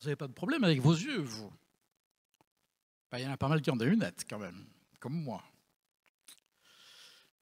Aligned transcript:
Vous 0.00 0.06
n'avez 0.06 0.16
pas 0.16 0.28
de 0.28 0.32
problème 0.32 0.62
avec 0.62 0.80
vos 0.80 0.92
yeux, 0.94 1.18
vous 1.18 1.52
ben, 3.10 3.18
Il 3.18 3.24
y 3.24 3.26
en 3.26 3.32
a 3.32 3.36
pas 3.36 3.48
mal 3.48 3.60
qui 3.60 3.70
ont 3.70 3.76
des 3.76 3.86
lunettes, 3.86 4.24
quand 4.28 4.38
même, 4.38 4.66
comme 5.00 5.20
moi. 5.20 5.42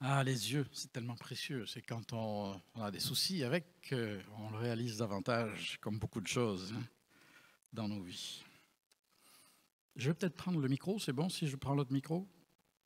Ah, 0.01 0.22
les 0.25 0.53
yeux, 0.53 0.66
c'est 0.72 0.92
tellement 0.92 1.16
précieux. 1.16 1.66
C'est 1.66 1.82
quand 1.82 2.12
on, 2.12 2.61
a 2.80 2.90
des 2.90 3.00
soucis 3.00 3.45
avec, 3.45 3.66
on 3.92 4.50
le 4.50 4.58
réalise 4.58 4.98
davantage, 4.98 5.79
comme 5.80 5.98
beaucoup 5.98 6.21
de 6.21 6.27
choses 6.27 6.72
hein, 6.74 6.82
dans 7.73 7.89
nos 7.89 8.03
vies. 8.03 8.43
Je 9.96 10.09
vais 10.09 10.14
peut-être 10.14 10.36
prendre 10.36 10.61
le 10.61 10.68
micro, 10.68 10.98
c'est 10.98 11.12
bon 11.12 11.29
si 11.29 11.46
je 11.48 11.57
prends 11.57 11.75
l'autre 11.75 11.93
micro? 11.93 12.27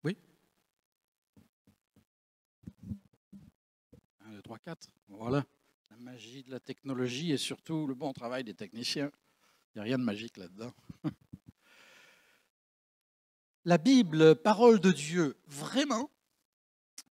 Oui? 0.05 0.17
1, 4.25 4.33
2, 4.33 4.43
3, 4.43 4.59
4. 4.59 4.89
Voilà. 5.09 5.45
La 5.91 5.97
magie 5.97 6.45
de 6.45 6.51
la 6.51 6.61
technologie 6.61 7.33
et 7.33 7.37
surtout 7.37 7.89
le 7.89 7.95
bon 7.95 8.13
travail 8.13 8.45
des 8.45 8.55
techniciens. 8.55 9.11
Il 9.75 9.79
n'y 9.79 9.81
a 9.81 9.85
rien 9.85 9.99
de 9.99 10.05
magique 10.05 10.37
là-dedans. 10.37 10.73
La 13.65 13.79
Bible, 13.79 14.35
parole 14.37 14.81
de 14.81 14.91
Dieu, 14.91 15.39
vraiment, 15.47 16.11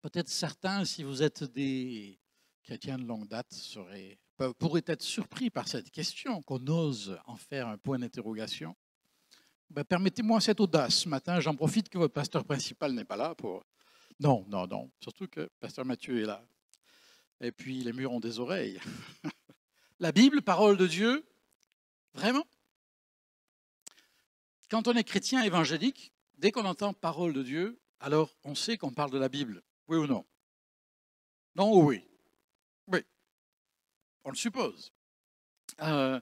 peut-être 0.02 0.28
certains, 0.28 0.84
si 0.84 1.04
vous 1.04 1.24
êtes 1.24 1.44
des 1.44 2.20
chrétiens 2.64 2.98
de 2.98 3.06
longue 3.06 3.28
date, 3.28 3.56
pourraient 4.58 4.84
être 4.88 5.02
surpris 5.02 5.50
par 5.50 5.68
cette 5.68 5.90
question, 5.90 6.42
qu'on 6.42 6.66
ose 6.68 7.18
en 7.26 7.38
faire 7.38 7.68
un 7.68 7.78
point 7.78 7.98
d'interrogation. 7.98 8.76
Ben, 9.70 9.86
Permettez-moi 9.86 10.42
cette 10.42 10.60
audace 10.60 10.96
ce 10.96 11.10
matin. 11.10 11.40
J'en 11.40 11.56
profite 11.56 11.88
que 11.88 11.98
votre 11.98 12.14
pasteur 12.14 12.44
principal 12.44 12.92
n'est 12.94 13.06
pas 13.06 13.16
là 13.16 13.36
pour. 13.36 13.64
Non, 14.20 14.46
non, 14.50 14.68
non. 14.68 14.92
Surtout 15.00 15.28
que 15.28 15.50
pasteur 15.60 15.86
Mathieu 15.86 16.22
est 16.22 16.26
là. 16.26 16.46
Et 17.40 17.52
puis 17.52 17.84
les 17.84 17.94
murs 17.94 18.12
ont 18.12 18.20
des 18.20 18.40
oreilles. 18.40 18.82
La 20.00 20.12
Bible, 20.12 20.42
parole 20.42 20.78
de 20.78 20.88
Dieu, 20.88 21.26
Vraiment? 22.14 22.46
Quand 24.70 24.88
on 24.88 24.94
est 24.94 25.04
chrétien 25.04 25.44
évangélique, 25.44 26.14
dès 26.38 26.52
qu'on 26.52 26.66
entend 26.66 26.94
parole 26.94 27.34
de 27.34 27.44
Dieu, 27.44 27.80
alors 28.00 28.36
on 28.44 28.56
sait 28.56 28.78
qu'on 28.78 28.92
parle 28.92 29.12
de 29.12 29.18
la 29.18 29.30
Bible. 29.30 29.64
Oui 29.88 29.98
ou 29.98 30.08
non? 30.08 30.26
Non 31.56 31.74
ou 31.74 31.88
oui? 31.88 32.06
Oui. 32.88 33.00
On 34.24 34.30
le 34.30 34.36
suppose. 34.36 34.94
Euh, 35.82 36.20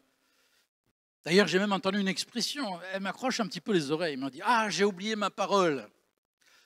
d'ailleurs, 1.25 1.47
j'ai 1.47 1.59
même 1.59 1.73
entendu 1.73 1.99
une 1.99 2.07
expression, 2.07 2.79
elle 2.93 3.01
m'accroche 3.01 3.39
un 3.39 3.47
petit 3.47 3.61
peu 3.61 3.73
les 3.73 3.91
oreilles. 3.91 4.13
Elle 4.13 4.19
m'a 4.19 4.29
dit 4.29 4.41
Ah, 4.43 4.69
j'ai 4.69 4.85
oublié 4.85 5.15
ma 5.15 5.29
parole. 5.29 5.89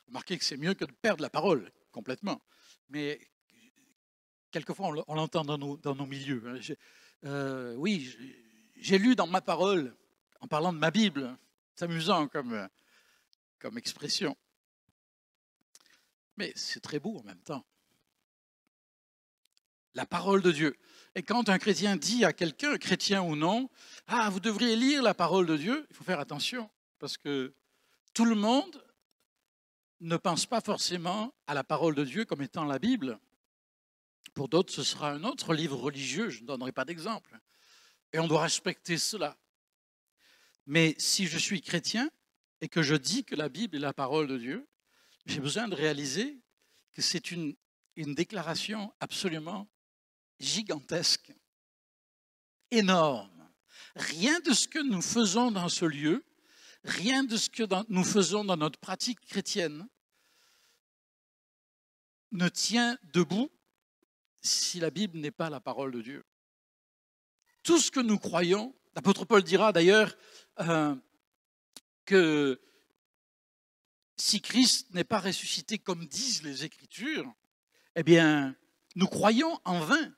Remarquez 0.08 0.38
que 0.38 0.46
c'est 0.46 0.58
mieux 0.58 0.74
que 0.74 0.86
de 0.86 0.92
perdre 0.92 1.22
la 1.22 1.30
parole 1.30 1.72
complètement. 1.92 2.42
Mais 2.90 3.20
quelquefois, 4.52 4.94
on 5.08 5.16
l'entend 5.16 5.44
dans 5.44 5.58
nos, 5.58 6.06
milieux. 6.06 6.44
Hein. 6.46 6.76
Euh, 7.26 7.76
oui, 7.76 8.16
j'ai 8.82 8.98
lu 8.98 9.16
dans 9.16 9.28
ma 9.28 9.42
parole, 9.42 9.96
en 10.42 10.48
parlant 10.48 10.74
de 10.74 10.80
ma 10.80 10.92
Bible, 10.92 11.38
c'est 11.76 11.86
amusant 11.86 12.28
comme, 12.28 12.68
comme 13.60 13.78
expression. 13.78 14.36
Mais 16.36 16.52
c'est 16.56 16.82
très 16.82 17.00
beau 17.00 17.20
en 17.20 17.24
même 17.24 17.42
temps. 17.42 17.64
La 19.94 20.06
parole 20.06 20.42
de 20.42 20.52
Dieu. 20.52 20.76
Et 21.16 21.22
quand 21.22 21.50
un 21.50 21.60
chrétien 21.60 21.96
dit 21.96 22.26
à 22.26 22.34
quelqu'un, 22.34 22.78
chrétien 22.78 23.22
ou 23.22 23.36
non, 23.36 23.70
Ah, 24.08 24.30
vous 24.30 24.40
devriez 24.40 24.76
lire 24.76 25.04
la 25.04 25.14
parole 25.14 25.46
de 25.46 25.58
Dieu, 25.58 25.86
il 25.90 25.96
faut 25.96 26.04
faire 26.04 26.20
attention, 26.20 26.70
parce 26.98 27.18
que 27.18 27.54
tout 28.14 28.26
le 28.26 28.36
monde 28.36 28.84
ne 30.00 30.18
pense 30.18 30.46
pas 30.48 30.62
forcément 30.62 31.36
à 31.46 31.54
la 31.54 31.64
parole 31.64 31.94
de 31.94 32.04
Dieu 32.04 32.26
comme 32.26 32.42
étant 32.42 32.66
la 32.66 32.80
Bible. 32.80 33.20
Pour 34.34 34.48
d'autres, 34.48 34.74
ce 34.74 34.84
sera 34.84 35.12
un 35.12 35.24
autre 35.24 35.54
livre 35.54 35.78
religieux, 35.78 36.30
je 36.30 36.42
ne 36.42 36.48
donnerai 36.48 36.72
pas 36.72 36.86
d'exemple. 36.86 37.40
Et 38.14 38.20
on 38.20 38.28
doit 38.28 38.42
respecter 38.42 38.98
cela. 38.98 39.38
Mais 40.66 40.96
si 40.98 41.28
je 41.28 41.38
suis 41.38 41.62
chrétien 41.62 42.10
et 42.62 42.70
que 42.70 42.82
je 42.82 42.96
dis 42.96 43.24
que 43.24 43.36
la 43.36 43.50
Bible 43.50 43.78
est 43.78 43.80
la 43.80 43.94
parole 43.94 44.28
de 44.28 44.38
Dieu, 44.38 44.68
j'ai 45.26 45.40
besoin 45.40 45.68
de 45.68 45.76
réaliser 45.76 46.42
que 46.94 47.02
c'est 47.02 47.32
une, 47.32 47.56
une 47.96 48.14
déclaration 48.14 48.94
absolument 49.00 49.70
gigantesque, 50.40 51.34
énorme. 52.70 53.50
Rien 53.96 54.40
de 54.42 54.54
ce 54.54 54.68
que 54.68 54.80
nous 54.80 55.02
faisons 55.02 55.52
dans 55.52 55.70
ce 55.70 55.86
lieu, 55.86 56.26
rien 56.84 57.24
de 57.24 57.38
ce 57.38 57.50
que 57.50 57.64
nous 57.90 58.04
faisons 58.04 58.44
dans 58.44 58.58
notre 58.58 58.80
pratique 58.80 59.20
chrétienne 59.22 59.88
ne 62.32 62.48
tient 62.50 62.98
debout 63.04 63.52
si 64.42 64.80
la 64.80 64.90
Bible 64.90 65.20
n'est 65.20 65.32
pas 65.32 65.50
la 65.50 65.60
parole 65.60 65.92
de 65.92 66.02
Dieu 66.02 66.26
tout 67.64 67.80
ce 67.80 67.92
que 67.92 68.00
nous 68.00 68.18
croyons, 68.18 68.74
l'apôtre 68.96 69.26
Paul 69.26 69.44
dira 69.44 69.72
d'ailleurs 69.72 70.16
euh, 70.60 70.96
que 72.06 72.60
si 74.18 74.42
Christ 74.42 74.94
n'est 74.94 75.04
pas 75.04 75.20
ressuscité 75.20 75.78
comme 75.78 76.06
disent 76.06 76.44
les 76.44 76.64
Écritures, 76.64 77.32
eh 77.96 78.04
bien, 78.04 78.56
nous 78.96 79.08
croyons 79.08 79.60
en 79.66 79.80
vain. 79.80 80.14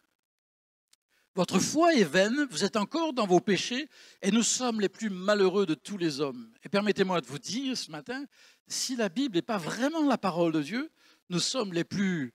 Votre 1.36 1.60
foi 1.60 1.96
est 1.96 2.04
vaine, 2.04 2.46
vous 2.52 2.64
êtes 2.64 2.76
encore 2.76 3.14
dans 3.14 3.26
vos 3.26 3.40
péchés, 3.40 3.90
et 4.22 4.30
nous 4.30 4.44
sommes 4.44 4.80
les 4.80 4.90
plus 4.90 5.10
malheureux 5.10 5.66
de 5.66 5.74
tous 5.74 5.98
les 5.98 6.20
hommes. 6.22 6.52
Et 6.64 6.70
permettez-moi 6.70 7.22
de 7.22 7.26
vous 7.26 7.40
dire 7.40 7.76
ce 7.76 7.90
matin, 7.90 8.26
si 8.68 8.96
la 8.96 9.10
Bible 9.10 9.36
n'est 9.36 9.42
pas 9.42 9.58
vraiment 9.58 10.04
la 10.04 10.18
parole 10.18 10.52
de 10.52 10.62
Dieu, 10.62 10.92
nous 11.30 11.40
sommes 11.40 11.74
les 11.74 11.84
plus 11.84 12.34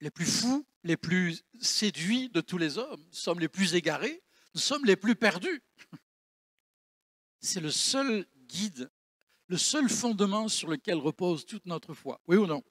les 0.00 0.10
plus 0.10 0.26
fous, 0.26 0.66
les 0.82 0.96
plus 0.96 1.42
séduits 1.60 2.28
de 2.28 2.40
tous 2.40 2.58
les 2.58 2.78
hommes. 2.78 3.02
Nous 3.06 3.16
sommes 3.16 3.40
les 3.40 3.48
plus 3.48 3.74
égarés, 3.74 4.22
nous 4.54 4.60
sommes 4.60 4.84
les 4.84 4.96
plus 4.96 5.14
perdus. 5.14 5.62
C'est 7.40 7.60
le 7.60 7.70
seul 7.70 8.26
guide, 8.46 8.90
le 9.48 9.58
seul 9.58 9.88
fondement 9.88 10.48
sur 10.48 10.68
lequel 10.68 10.98
repose 10.98 11.46
toute 11.46 11.66
notre 11.66 11.94
foi. 11.94 12.20
Oui 12.26 12.36
ou 12.36 12.46
non? 12.46 12.62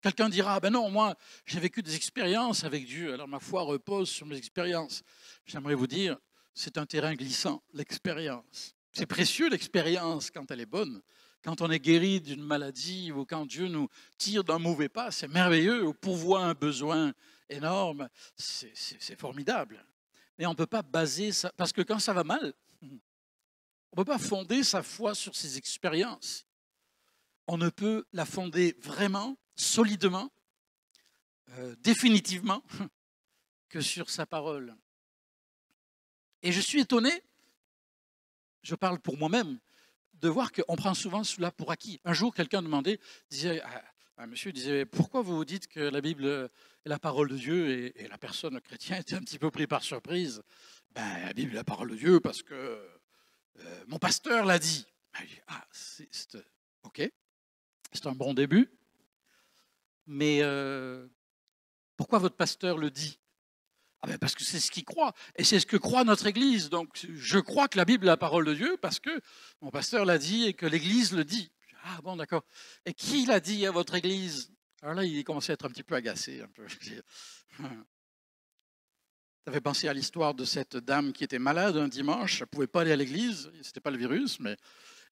Quelqu'un 0.00 0.28
dira, 0.28 0.60
ben 0.60 0.70
non, 0.70 0.90
moi 0.90 1.16
j'ai 1.44 1.58
vécu 1.58 1.82
des 1.82 1.96
expériences 1.96 2.62
avec 2.62 2.86
Dieu, 2.86 3.12
alors 3.12 3.26
ma 3.26 3.40
foi 3.40 3.62
repose 3.62 4.08
sur 4.08 4.26
mes 4.26 4.36
expériences. 4.36 5.02
J'aimerais 5.44 5.74
vous 5.74 5.88
dire, 5.88 6.16
c'est 6.54 6.78
un 6.78 6.86
terrain 6.86 7.14
glissant, 7.14 7.62
l'expérience. 7.72 8.74
C'est 8.92 9.06
précieux 9.06 9.48
l'expérience 9.48 10.30
quand 10.30 10.50
elle 10.50 10.60
est 10.60 10.66
bonne, 10.66 11.02
quand 11.42 11.60
on 11.60 11.70
est 11.70 11.78
guéri 11.78 12.20
d'une 12.20 12.42
maladie 12.42 13.12
ou 13.12 13.24
quand 13.24 13.46
Dieu 13.46 13.68
nous 13.68 13.88
tire 14.16 14.44
d'un 14.44 14.58
mauvais 14.58 14.88
pas, 14.88 15.10
c'est 15.10 15.28
merveilleux, 15.28 15.86
ou 15.86 15.94
pourvoit 15.94 16.44
un 16.44 16.54
besoin 16.54 17.12
énorme, 17.48 18.08
c'est 18.36 19.18
formidable. 19.18 19.84
Mais 20.38 20.46
on 20.46 20.50
ne 20.50 20.56
peut 20.56 20.66
pas 20.66 20.82
baser 20.82 21.32
ça, 21.32 21.52
parce 21.56 21.72
que 21.72 21.82
quand 21.82 21.98
ça 21.98 22.12
va 22.12 22.24
mal, 22.24 22.52
on 22.82 22.86
ne 22.86 24.04
peut 24.04 24.12
pas 24.12 24.18
fonder 24.18 24.62
sa 24.62 24.82
foi 24.82 25.14
sur 25.14 25.34
ses 25.34 25.56
expériences. 25.56 26.46
On 27.46 27.56
ne 27.56 27.70
peut 27.70 28.04
la 28.12 28.26
fonder 28.26 28.76
vraiment, 28.80 29.36
solidement, 29.56 30.30
euh, 31.50 31.74
définitivement, 31.80 32.62
que 33.68 33.80
sur 33.80 34.10
sa 34.10 34.26
parole. 34.26 34.76
Et 36.42 36.52
je 36.52 36.60
suis 36.60 36.80
étonné, 36.80 37.10
je 38.62 38.74
parle 38.74 39.00
pour 39.00 39.16
moi-même, 39.16 39.58
de 40.20 40.28
voir 40.28 40.52
qu'on 40.52 40.76
prend 40.76 40.94
souvent 40.94 41.24
cela 41.24 41.50
pour 41.50 41.70
acquis. 41.70 42.00
Un 42.04 42.12
jour, 42.12 42.34
quelqu'un 42.34 42.62
demandait, 42.62 43.00
disait, 43.30 43.62
un 44.16 44.26
monsieur 44.26 44.52
disait, 44.52 44.84
pourquoi 44.84 45.22
vous 45.22 45.44
dites 45.44 45.68
que 45.68 45.80
la 45.80 46.00
Bible 46.00 46.26
est 46.26 46.88
la 46.88 46.98
parole 46.98 47.28
de 47.28 47.36
Dieu? 47.36 47.92
Et, 47.96 48.08
la 48.08 48.18
personne 48.18 48.60
chrétienne 48.60 49.00
était 49.00 49.14
un 49.14 49.20
petit 49.20 49.38
peu 49.38 49.50
pris 49.50 49.66
par 49.66 49.82
surprise. 49.82 50.42
Ben, 50.90 51.24
la 51.24 51.32
Bible 51.32 51.52
est 51.52 51.56
la 51.56 51.64
parole 51.64 51.90
de 51.90 51.96
Dieu 51.96 52.20
parce 52.20 52.42
que 52.42 52.54
euh, 52.54 53.84
mon 53.86 53.98
pasteur 53.98 54.44
l'a 54.44 54.58
dit. 54.58 54.86
Ben, 55.12 55.26
ah, 55.46 55.64
c'est, 55.70 56.08
ok, 56.82 57.08
c'est 57.92 58.06
un 58.06 58.12
bon 58.12 58.34
début, 58.34 58.70
mais 60.06 60.40
euh, 60.42 61.06
pourquoi 61.96 62.18
votre 62.18 62.36
pasteur 62.36 62.78
le 62.78 62.90
dit? 62.90 63.18
Ah 64.02 64.06
ben 64.06 64.18
parce 64.18 64.34
que 64.34 64.44
c'est 64.44 64.60
ce 64.60 64.70
qu'il 64.70 64.84
croit. 64.84 65.12
Et 65.36 65.44
c'est 65.44 65.58
ce 65.58 65.66
que 65.66 65.76
croit 65.76 66.04
notre 66.04 66.26
Église. 66.26 66.70
Donc 66.70 66.88
je 67.14 67.38
crois 67.38 67.68
que 67.68 67.76
la 67.76 67.84
Bible 67.84 68.04
est 68.04 68.08
la 68.08 68.16
parole 68.16 68.44
de 68.44 68.54
Dieu 68.54 68.76
parce 68.80 69.00
que 69.00 69.20
mon 69.60 69.70
pasteur 69.70 70.04
l'a 70.04 70.18
dit 70.18 70.44
et 70.46 70.54
que 70.54 70.66
l'Église 70.66 71.12
le 71.12 71.24
dit. 71.24 71.50
Ah 71.84 72.00
bon, 72.02 72.16
d'accord. 72.16 72.44
Et 72.86 72.94
qui 72.94 73.26
l'a 73.26 73.40
dit 73.40 73.66
à 73.66 73.70
votre 73.70 73.94
Église? 73.94 74.52
Alors 74.82 74.94
là, 74.94 75.04
il 75.04 75.24
commençait 75.24 75.52
à 75.52 75.54
être 75.54 75.64
un 75.64 75.70
petit 75.70 75.82
peu 75.82 75.96
agacé. 75.96 76.40
Un 76.42 76.48
peu. 76.48 76.66
J'avais 79.46 79.60
pensé 79.60 79.88
à 79.88 79.94
l'histoire 79.94 80.34
de 80.34 80.44
cette 80.44 80.76
dame 80.76 81.12
qui 81.12 81.24
était 81.24 81.38
malade 81.38 81.76
un 81.76 81.88
dimanche. 81.88 82.40
Elle 82.40 82.42
ne 82.42 82.50
pouvait 82.50 82.66
pas 82.66 82.82
aller 82.82 82.92
à 82.92 82.96
l'église. 82.96 83.50
Ce 83.62 83.68
n'était 83.68 83.80
pas 83.80 83.90
le 83.90 83.98
virus, 83.98 84.38
mais. 84.38 84.56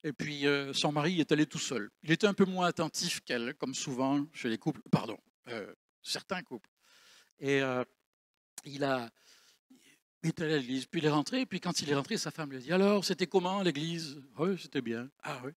Et 0.05 0.13
puis 0.13 0.47
euh, 0.47 0.73
son 0.73 0.93
mari 0.93 1.21
est 1.21 1.33
allé 1.33 1.47
tout 1.47 1.59
seul. 1.59 1.91
Il 2.03 2.13
était 2.13 2.27
un 2.27 2.35
peu 2.35 2.45
moins 2.45 2.67
attentif 2.67 3.21
qu'elle, 3.23 3.55
comme 3.55 3.75
souvent 3.75 4.25
chez 4.33 4.49
les 4.49 4.59
couples, 4.59 4.83
pardon, 4.93 5.19
euh, 5.49 5.75
certains 6.03 6.43
couples. 6.43 6.71
Et 7.41 7.63
euh, 7.63 7.83
il 8.67 8.85
a 8.85 9.11
allé 10.43 10.55
à 10.55 10.59
l'église, 10.59 10.87
puis 10.87 11.01
il 11.01 11.07
est 11.07 11.11
rentré, 11.11 11.47
puis 11.47 11.61
quand 11.61 11.81
il 11.81 11.91
est 11.91 11.95
rentré, 11.95 12.19
sa 12.19 12.31
femme 12.31 12.51
lui 12.51 12.57
a 12.57 12.61
dit 12.61 12.73
Alors, 12.73 13.05
c'était 13.05 13.27
comment 13.27 13.63
l'église? 13.63 14.21
Oui, 14.39 14.59
c'était 14.61 14.83
bien. 14.83 15.09
Ah 15.23 15.41
oui. 15.45 15.53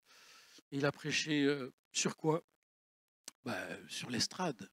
Il 0.72 0.86
a 0.86 0.92
prêché 0.92 1.44
euh, 1.44 1.74
sur 1.92 2.16
quoi? 2.16 2.44
Ben, 3.44 3.56
Sur 3.88 4.10
l'estrade. 4.10 4.70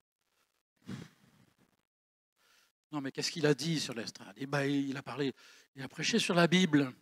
Non, 2.92 3.00
mais 3.00 3.10
qu'est-ce 3.10 3.30
qu'il 3.30 3.46
a 3.46 3.54
dit 3.54 3.80
sur 3.80 3.94
l'estrade? 3.94 4.34
Eh 4.36 4.46
ben, 4.46 4.64
il 4.64 4.96
a 4.96 5.02
parlé, 5.02 5.32
il 5.74 5.82
a 5.82 5.88
prêché 5.88 6.18
sur 6.18 6.34
la 6.34 6.46
Bible. 6.46 6.92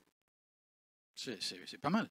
C'est 1.14 1.78
pas 1.78 1.90
mal. 1.90 2.08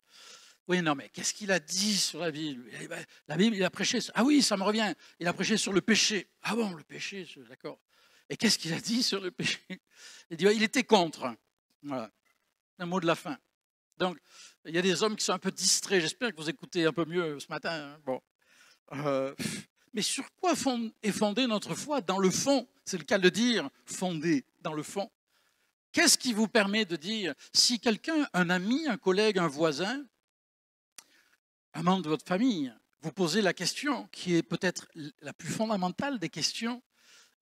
Oui, 0.68 0.82
non, 0.82 0.96
mais 0.96 1.10
qu'est-ce 1.10 1.34
qu'il 1.34 1.52
a 1.52 1.60
dit 1.60 1.98
sur 1.98 2.20
la 2.20 2.32
Bible? 2.32 2.70
Eh 2.80 2.88
ben, 2.88 3.04
La 3.28 3.36
Bible, 3.36 3.56
il 3.56 3.64
a 3.64 3.70
prêché. 3.70 4.00
Ah 4.14 4.24
oui, 4.24 4.42
ça 4.42 4.56
me 4.56 4.64
revient. 4.64 4.94
Il 5.20 5.28
a 5.28 5.34
prêché 5.34 5.58
sur 5.58 5.74
le 5.74 5.82
péché. 5.82 6.30
Ah 6.42 6.56
bon, 6.56 6.74
le 6.74 6.84
péché, 6.84 7.28
d'accord. 7.50 7.80
Et 8.30 8.38
qu'est-ce 8.38 8.58
qu'il 8.58 8.74
a 8.74 8.80
dit 8.80 9.04
sur 9.04 9.22
le 9.22 9.32
péché? 9.32 9.60
Il 10.30 10.64
était 10.64 10.84
contre. 10.84 11.36
Voilà. 11.84 12.12
Un 12.80 12.86
mot 12.86 13.00
de 13.00 13.06
la 13.06 13.16
fin. 13.16 13.38
Donc, 13.98 14.18
il 14.66 14.74
y 14.74 14.78
a 14.78 14.82
des 14.82 15.04
hommes 15.04 15.16
qui 15.16 15.24
sont 15.24 15.34
un 15.34 15.40
peu 15.40 15.52
distraits. 15.52 16.02
J'espère 16.02 16.32
que 16.32 16.38
vous 16.38 16.50
écoutez 16.50 16.86
un 16.86 16.94
peu 16.94 17.06
mieux 17.06 17.40
ce 17.40 17.48
matin. 17.50 17.72
Hein. 17.72 18.00
Bon. 18.06 18.22
Euh, 18.94 19.34
mais 19.94 20.02
sur 20.02 20.26
quoi 20.36 20.54
est 21.04 21.12
fondée 21.12 21.48
notre 21.48 21.76
foi 21.76 22.02
Dans 22.02 22.18
le 22.18 22.32
fond, 22.32 22.68
c'est 22.86 22.98
le 22.98 23.04
cas 23.04 23.20
de 23.20 23.30
dire, 23.30 23.70
fondée 23.86 24.46
dans 24.62 24.74
le 24.74 24.84
fond. 24.84 25.10
Qu'est-ce 25.92 26.18
qui 26.18 26.34
vous 26.34 26.48
permet 26.48 26.86
de 26.86 26.96
dire, 26.96 27.36
si 27.54 27.80
quelqu'un, 27.80 28.28
un 28.34 28.50
ami, 28.50 28.88
un 28.88 28.98
collègue, 28.98 29.38
un 29.38 29.48
voisin, 29.48 30.04
un 31.76 31.84
membre 31.84 32.02
de 32.02 32.10
votre 32.10 32.26
famille, 32.26 32.74
vous 33.02 33.12
posez 33.12 33.42
la 33.42 33.54
question 33.54 34.08
qui 34.08 34.36
est 34.36 34.44
peut-être 34.44 34.88
la 35.22 35.34
plus 35.34 35.50
fondamentale 35.50 36.18
des 36.18 36.30
questions, 36.30 36.82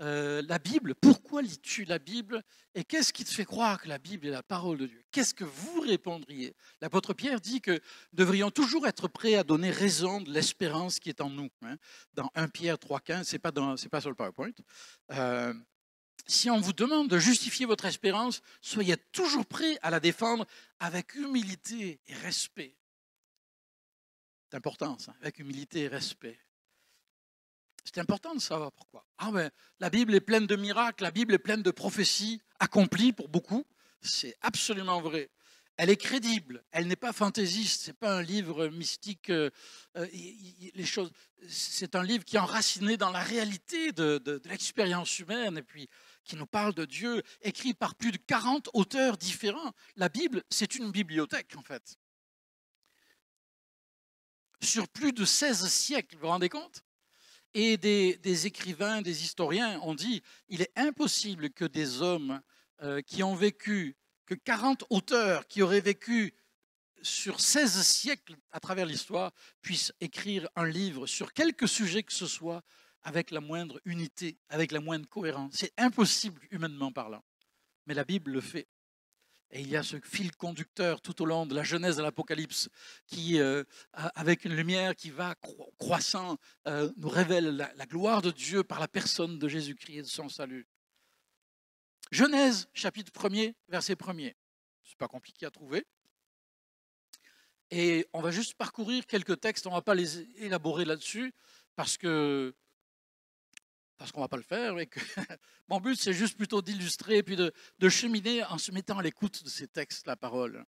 euh, 0.01 0.42
la 0.48 0.57
Bible, 0.57 0.95
pourquoi 0.95 1.42
lis-tu 1.44 1.86
la 1.86 2.00
Bible 2.00 2.44
et 2.74 2.83
qu'est-ce 2.83 3.13
qui 3.13 3.24
te 3.24 3.30
fait 3.30 3.45
croire 3.45 3.81
que 3.81 3.88
la 3.88 4.00
Bible 4.00 4.25
est 4.25 4.31
la 4.31 4.42
parole 4.42 4.80
de 4.80 4.88
Dieu? 4.88 5.03
Qu'est-ce 5.12 5.33
que 5.33 5.44
vous 5.44 5.81
répondriez? 5.81 6.56
L'apôtre 6.81 7.13
Pierre 7.13 7.39
dit 7.39 7.62
que 7.62 7.71
nous 7.71 7.80
devrions 8.13 8.50
toujours 8.50 8.88
être 8.88 9.07
prêts 9.07 9.36
à 9.36 9.44
donner 9.44 9.69
raison 9.69 10.19
de 10.19 10.31
l'espérance 10.31 11.00
qui 11.00 11.09
est 11.09 11.21
en 11.21 11.30
nous. 11.30 11.50
Hein. 11.62 11.77
Dans 12.13 12.31
1 12.33 12.48
Pierre 12.48 12.77
3,15, 12.77 13.25
ce 13.25 13.36
n'est 13.36 13.39
pas, 13.39 13.51
pas 13.51 14.01
sur 14.01 14.09
le 14.09 14.15
PowerPoint. 14.15 14.51
Euh, 15.12 15.53
si 16.25 16.50
on 16.50 16.59
vous 16.59 16.74
demande 16.74 17.07
de 17.07 17.19
justifier 17.19 17.65
votre 17.65 17.86
espérance, 17.86 18.42
soyez 18.62 18.98
toujours 19.12 19.45
prêts 19.45 19.77
à 19.81 19.92
la 19.92 20.00
défendre 20.00 20.45
avec 20.80 21.13
humilité 21.15 22.00
et 22.07 22.13
respect. 22.15 22.75
C'est 24.50 24.57
important, 24.57 24.98
ça, 24.98 25.13
avec 25.21 25.39
humilité 25.39 25.81
et 25.81 25.88
respect. 25.88 26.39
C'est 27.83 27.98
important 27.98 28.36
de 28.36 28.39
savoir 28.42 28.72
pourquoi. 28.72 29.06
Ah 29.18 29.31
ben, 29.31 29.50
la 29.80 29.89
Bible 29.89 30.13
est 30.13 30.22
pleine 30.22 30.48
de 30.48 30.56
miracles, 30.56 31.04
la 31.04 31.12
Bible 31.12 31.33
est 31.33 31.39
pleine 31.39 31.63
de 31.63 31.72
prophéties 31.72 32.42
accomplies 32.60 33.13
pour 33.13 33.28
beaucoup. 33.28 33.66
C'est 34.01 34.36
absolument 34.42 35.01
vrai. 35.01 35.30
Elle 35.78 35.89
est 35.89 35.98
crédible, 35.98 36.63
elle 36.72 36.86
n'est 36.88 36.95
pas 36.95 37.13
fantaisiste, 37.13 37.81
c'est 37.81 37.98
pas 37.98 38.18
un 38.18 38.22
livre 38.22 38.68
mystique. 38.68 39.30
Euh, 39.31 39.50
euh, 39.98 40.06
les 40.12 40.86
choses, 40.86 41.12
c'est 41.48 41.95
un 41.95 42.04
livre 42.04 42.24
qui 42.24 42.36
est 42.36 42.39
enraciné 42.39 42.98
dans 42.98 43.10
la 43.10 43.24
réalité 43.24 43.92
de, 43.92 44.19
de 44.19 44.39
l'expérience 44.45 45.18
humaine 45.18 45.57
et 45.57 45.63
puis 45.63 45.89
qui 46.24 46.36
nous 46.36 46.45
parle 46.45 46.75
de 46.75 46.86
Dieu, 46.86 47.24
écrit 47.42 47.74
par 47.74 47.95
plus 47.95 48.12
de 48.12 48.18
40 48.18 48.69
auteurs 48.74 49.18
différents. 49.18 49.74
La 49.95 50.10
Bible, 50.10 50.44
c'est 50.50 50.75
une 50.75 50.92
bibliothèque 50.92 51.56
en 51.56 51.63
fait. 51.63 51.98
Sur 54.62 54.88
plus 54.88 55.13
de 55.13 55.25
16 55.25 55.68
siècles, 55.68 56.16
vous 56.16 56.22
vous 56.22 56.27
rendez 56.27 56.50
compte? 56.50 56.84
Et 57.53 57.77
des, 57.77 58.48
écrivains, 58.48 59.01
des 59.01 59.24
historiens 59.24 59.80
ont 59.81 59.95
dit 59.95 60.21
il 60.50 60.62
est 60.62 60.71
impossible 60.75 61.50
que 61.50 61.65
des 61.65 62.01
hommes 62.01 62.42
euh, 62.81 63.01
qui 63.01 63.24
ont 63.24 63.36
vécu, 63.36 63.95
que 64.25 64.36
40 64.36 64.86
auteurs 64.89 65.48
qui 65.48 65.62
auraient 65.62 65.81
vécu 65.81 66.33
sur 67.01 67.39
16 67.39 67.81
siècles 67.81 68.38
à 68.51 68.59
travers 68.59 68.86
l'histoire 68.86 69.31
puissent 69.62 69.94
écrire 70.00 70.48
un 70.56 70.65
livre 70.65 71.07
sur 71.07 71.33
quelque 71.33 71.68
sujet 71.68 72.03
que 72.03 72.13
ce 72.13 72.27
soit 72.27 72.63
avec 73.03 73.31
la 73.31 73.42
moindre 73.42 73.81
unité, 73.86 74.38
avec 74.50 74.71
la 74.71 74.80
moindre 74.80 75.07
cohérence. 75.09 75.53
C'est 75.56 75.74
impossible 75.77 76.42
humainement 76.51 76.92
parlant. 76.92 77.24
Mais 77.88 77.95
la 77.95 78.03
Bible 78.03 78.31
le 78.31 78.42
fait. 78.42 78.68
Et 79.53 79.62
il 79.62 79.69
y 79.69 79.75
a 79.75 79.83
ce 79.83 79.98
fil 80.01 80.33
conducteur 80.36 81.01
tout 81.01 81.21
au 81.21 81.25
long 81.25 81.45
de 81.45 81.53
la 81.53 81.63
Genèse 81.63 81.98
de 81.98 82.01
l'Apocalypse 82.01 82.69
qui, 83.06 83.39
euh, 83.39 83.63
avec 83.92 84.45
une 84.45 84.56
lumière 84.56 84.95
qui 84.95 85.09
va 85.09 85.36
croissant, 85.77 86.38
euh, 86.68 86.89
nous 86.95 87.09
révèle 87.09 87.57
la, 87.57 87.86
gloire 87.86 88.21
de 88.21 88.31
Dieu 88.31 88.63
par 88.63 88.80
la 88.80 88.88
personne 88.88 89.39
de 89.39 89.48
Jésus-Christ 89.50 89.98
et 89.98 90.01
de 90.03 90.07
son 90.07 90.30
salut. 90.30 90.68
Genèse, 92.12 92.69
chapitre 92.74 93.12
1er, 93.12 93.53
verset 93.68 93.95
1er. 93.95 94.36
Ce 94.83 94.92
n'est 94.92 94.98
pas 94.98 95.09
compliqué 95.09 95.45
à 95.45 95.51
trouver. 95.51 95.86
Et 97.71 98.07
on 98.13 98.21
va 98.21 98.31
juste 98.31 98.53
parcourir 98.53 99.06
quelques 99.06 99.39
textes, 99.39 99.68
on 99.68 99.71
ne 99.71 99.75
va 99.75 99.81
pas 99.81 99.95
les 99.95 100.21
élaborer 100.44 100.86
là-dessus, 100.86 101.33
parce 101.75 101.98
que 101.98 102.56
parce 104.01 104.12
qu'on 104.12 104.21
ne 104.21 104.24
va 104.24 104.30
pas 104.30 104.38
le 104.38 104.42
faire. 104.42 104.74
Mon 105.68 105.80
but, 105.80 105.95
c'est 105.95 106.12
juste 106.12 106.36
plutôt 106.36 106.63
d'illustrer 106.63 107.18
et 107.18 107.24
puis 107.24 107.36
de, 107.36 107.53
de, 107.77 107.88
cheminer 107.88 108.44
en 108.45 108.57
se 108.57 108.71
mettant 108.71 108.98
à 108.98 109.03
l'écoute 109.03 109.44
de 109.44 109.48
ces 109.48 109.68
textes, 109.68 110.07
la 110.07 110.15
parole. 110.15 110.65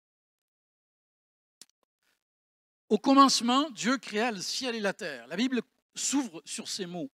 Au 2.90 2.98
commencement, 2.98 3.70
Dieu 3.70 3.96
créa 3.96 4.32
le 4.32 4.42
ciel 4.42 4.74
et 4.74 4.80
la 4.80 4.92
terre. 4.92 5.26
La 5.28 5.36
Bible 5.36 5.62
s'ouvre 5.94 6.42
sur 6.44 6.68
ces 6.68 6.84
mots. 6.84 7.10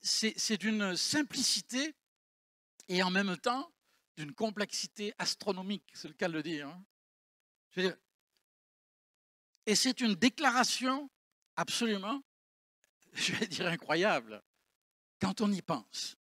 C'est 0.00 0.56
d'une 0.56 0.96
simplicité 0.96 1.94
et 2.88 3.02
en 3.02 3.10
même 3.10 3.36
temps 3.36 3.70
d'une 4.16 4.32
complexité 4.32 5.12
astronomique, 5.18 5.84
c'est 5.92 6.08
le 6.08 6.14
cas 6.14 6.28
de 6.28 6.32
le 6.32 6.42
dire. 6.42 6.68
Hein. 6.68 6.84
dire 7.76 7.96
et 9.66 9.74
c'est 9.74 10.00
une 10.00 10.14
déclaration 10.14 11.10
absolument, 11.56 12.22
je 13.12 13.32
vais 13.32 13.46
dire 13.46 13.66
incroyable 13.66 14.42
quand 15.22 15.40
on 15.40 15.52
y 15.52 15.62
pense. 15.62 16.16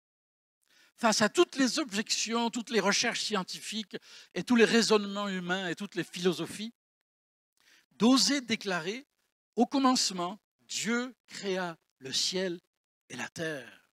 Face 0.95 1.23
à 1.23 1.31
toutes 1.31 1.57
les 1.57 1.79
objections, 1.79 2.51
toutes 2.51 2.69
les 2.69 2.81
recherches 2.81 3.23
scientifiques 3.23 3.97
et 4.35 4.45
tous 4.45 4.57
les 4.57 4.67
raisonnements 4.67 5.31
humains 5.31 5.69
et 5.69 5.75
toutes 5.75 5.95
les 5.95 6.05
philosophies, 6.05 6.75
d'oser 7.93 8.43
déclarer, 8.43 9.07
au 9.57 9.65
commencement, 9.65 10.39
Dieu 10.69 11.15
créa 11.27 11.79
le 11.99 12.13
ciel 12.13 12.61
et 13.09 13.17
la 13.17 13.29
terre. 13.31 13.91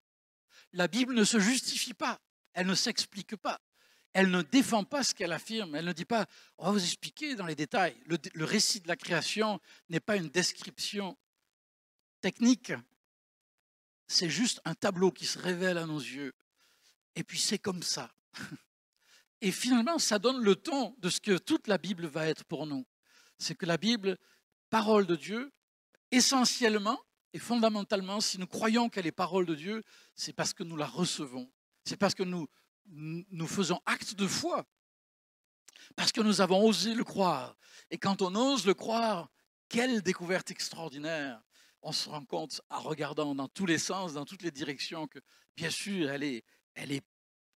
La 0.74 0.90
Bible 0.90 1.14
ne 1.14 1.24
se 1.24 1.40
justifie 1.40 1.94
pas, 1.94 2.20
elle 2.52 2.68
ne 2.68 2.76
s'explique 2.76 3.38
pas, 3.38 3.62
elle 4.12 4.30
ne 4.30 4.42
défend 4.42 4.84
pas 4.84 5.04
ce 5.04 5.16
qu'elle 5.16 5.32
affirme, 5.32 5.74
elle 5.76 5.86
ne 5.86 5.94
dit 5.94 6.04
pas, 6.04 6.26
on 6.58 6.66
va 6.66 6.72
vous 6.72 6.84
expliquer 6.84 7.36
dans 7.36 7.46
les 7.46 7.56
détails. 7.56 7.96
Le, 8.08 8.18
le 8.34 8.44
récit 8.44 8.82
de 8.82 8.90
la 8.90 8.98
création 8.98 9.62
n'est 9.88 10.02
pas 10.02 10.18
une 10.18 10.28
description 10.28 11.18
technique, 12.20 12.74
c'est 14.08 14.30
juste 14.30 14.62
un 14.66 14.74
tableau 14.74 15.12
qui 15.12 15.26
se 15.26 15.38
révèle 15.38 15.78
à 15.78 15.86
nos 15.86 16.00
yeux. 16.00 16.34
Et 17.16 17.24
puis 17.24 17.40
c'est 17.40 17.60
comme 17.60 17.84
ça. 17.84 18.12
Et 19.42 19.52
finalement, 19.52 20.00
ça 20.00 20.18
donne 20.18 20.42
le 20.42 20.56
ton 20.56 20.96
de 20.98 21.10
ce 21.10 21.20
que 21.20 21.38
toute 21.38 21.68
la 21.68 21.78
Bible 21.78 22.08
va 22.08 22.28
être 22.28 22.44
pour 22.46 22.66
nous. 22.66 22.86
C'est 23.38 23.56
que 23.56 23.68
la 23.68 23.78
Bible, 23.78 24.18
parole 24.70 25.06
de 25.06 25.16
Dieu, 25.16 25.52
essentiellement 26.12 27.00
et 27.34 27.40
fondamentalement, 27.40 28.20
si 28.20 28.40
nous 28.40 28.48
croyons 28.48 28.90
qu'elle 28.90 29.06
est 29.06 29.12
parole 29.12 29.46
de 29.46 29.54
Dieu, 29.54 29.84
c'est 30.16 30.34
parce 30.34 30.54
que 30.54 30.64
nous 30.64 30.78
la 30.78 30.88
recevons. 30.88 31.52
C'est 31.86 31.98
parce 31.98 32.16
que 32.16 32.24
nous, 32.24 32.48
faisons 33.48 33.80
acte 33.86 34.16
de 34.16 34.26
foi. 34.26 34.66
Parce 35.96 36.12
que 36.12 36.22
nous 36.22 36.42
avons 36.42 36.66
osé 36.66 36.96
le 36.96 37.04
croire. 37.04 37.56
Et 37.92 37.98
quand 37.98 38.22
on 38.22 38.34
ose 38.36 38.66
le 38.66 38.74
croire, 38.74 39.30
quelle 39.70 40.02
découverte 40.02 40.50
extraordinaire 40.52 41.42
on 41.82 41.92
se 41.92 42.10
rend 42.10 42.26
compte 42.26 42.62
en 42.70 42.82
regardant 42.82 43.36
dans 43.36 43.48
tous 43.48 43.66
les 43.66 43.78
sens, 43.78 44.14
dans 44.14 44.26
toutes 44.26 44.42
les 44.42 44.52
directions, 44.52 45.08
que 45.08 45.20
bien 45.56 45.70
sûr, 45.70 46.10
elle 46.10 46.24
est, 46.24 46.44
elle 46.74 46.92
est, 46.92 47.06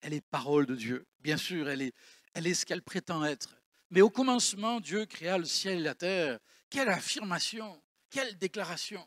elle 0.01 0.13
est 0.13 0.21
parole 0.21 0.65
de 0.65 0.75
Dieu. 0.75 1.05
Bien 1.19 1.37
sûr, 1.37 1.69
elle 1.69 1.81
est, 1.81 1.93
elle 2.33 2.47
est 2.47 2.53
ce 2.53 2.65
qu'elle 2.65 2.81
prétend 2.81 3.23
être. 3.25 3.57
Mais 3.89 4.01
au 4.01 4.09
commencement, 4.09 4.79
Dieu 4.79 5.05
créa 5.05 5.37
le 5.37 5.45
ciel 5.45 5.79
et 5.79 5.83
la 5.83 5.95
terre. 5.95 6.39
Quelle 6.69 6.89
affirmation, 6.89 7.81
quelle 8.09 8.37
déclaration. 8.37 9.05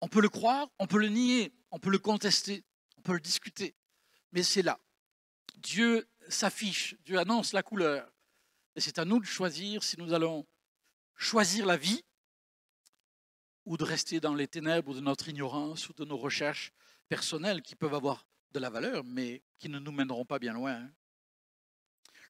On 0.00 0.08
peut 0.08 0.20
le 0.20 0.28
croire, 0.28 0.68
on 0.78 0.86
peut 0.86 0.98
le 0.98 1.08
nier, 1.08 1.52
on 1.70 1.78
peut 1.78 1.90
le 1.90 1.98
contester, 1.98 2.64
on 2.96 3.02
peut 3.02 3.14
le 3.14 3.20
discuter. 3.20 3.74
Mais 4.32 4.42
c'est 4.42 4.62
là. 4.62 4.78
Dieu 5.56 6.08
s'affiche, 6.28 6.96
Dieu 7.04 7.18
annonce 7.18 7.52
la 7.52 7.62
couleur. 7.62 8.10
Et 8.74 8.80
c'est 8.80 8.98
à 8.98 9.04
nous 9.04 9.20
de 9.20 9.24
choisir 9.24 9.82
si 9.82 9.98
nous 9.98 10.12
allons 10.12 10.46
choisir 11.16 11.66
la 11.66 11.76
vie 11.76 12.04
ou 13.68 13.76
de 13.76 13.84
rester 13.84 14.18
dans 14.18 14.34
les 14.34 14.48
ténèbres 14.48 14.94
de 14.94 15.00
notre 15.00 15.28
ignorance 15.28 15.90
ou 15.90 15.92
de 15.92 16.06
nos 16.06 16.16
recherches 16.16 16.72
personnelles 17.06 17.60
qui 17.60 17.76
peuvent 17.76 17.94
avoir 17.94 18.26
de 18.52 18.58
la 18.58 18.70
valeur, 18.70 19.04
mais 19.04 19.42
qui 19.58 19.68
ne 19.68 19.78
nous 19.78 19.92
mèneront 19.92 20.24
pas 20.24 20.38
bien 20.38 20.54
loin. 20.54 20.72
Hein. 20.72 20.90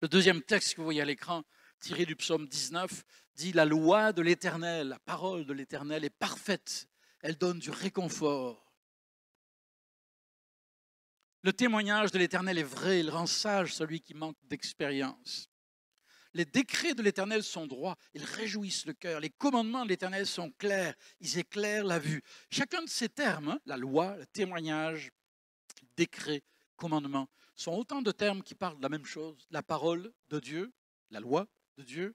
Le 0.03 0.09
deuxième 0.09 0.43
texte 0.43 0.75
que 0.75 0.81
vous 0.81 0.87
voyez 0.87 1.01
à 1.01 1.05
l'écran, 1.05 1.45
tiré 1.79 2.07
du 2.07 2.17
psaume 2.17 2.49
19, 2.49 3.05
dit 3.37 3.53
La 3.53 3.65
loi 3.65 4.13
de 4.13 4.21
l'Éternel, 4.21 4.89
la 4.89 4.99
parole 4.99 5.47
de 5.47 5.53
l'Éternel 5.53 6.05
est 6.05 6.11
parfaite, 6.11 6.89
elle 7.21 7.39
donne 7.39 7.61
du 7.61 7.71
réconfort. 7.71 8.75
Le 11.43 11.53
témoignage 11.53 12.11
de 12.11 12.19
l'Éternel 12.19 12.59
est 12.59 12.65
vrai, 12.65 12.99
il 12.99 13.11
rend 13.11 13.27
sage 13.27 13.75
celui 13.75 14.01
qui 14.01 14.15
manque 14.15 14.37
d'expérience. 14.43 15.49
Les 16.39 16.45
décrets 16.45 16.95
de 16.95 17.03
l'Éternel 17.03 17.43
sont 17.43 17.67
droits, 17.67 17.97
ils 18.15 18.23
réjouissent 18.23 18.87
le 18.87 18.93
cœur. 18.93 19.19
Les 19.19 19.29
commandements 19.29 19.83
de 19.83 19.89
l'Éternel 19.89 20.25
sont 20.25 20.53
clairs, 20.53 20.95
ils 21.19 21.37
éclairent 21.37 21.83
la 21.83 21.99
vue. 21.99 22.23
Chacun 22.49 22.81
de 22.81 22.89
ces 22.89 23.09
termes, 23.09 23.49
hein, 23.49 23.61
la 23.67 23.77
loi, 23.77 24.17
le 24.17 24.25
témoignage, 24.27 25.11
décret, 25.97 26.45
commandement, 26.77 27.29
sont 27.57 27.73
autant 27.73 28.03
de 28.03 28.13
termes 28.13 28.45
qui 28.45 28.55
parlent 28.55 28.77
de 28.77 28.83
la 28.83 28.89
même 28.89 29.05
chose, 29.05 29.49
la 29.51 29.65
parole 29.65 30.13
de 30.29 30.39
Dieu, 30.39 30.73
la 31.11 31.19
loi 31.19 31.49
de 31.77 31.83
Dieu. 31.83 32.15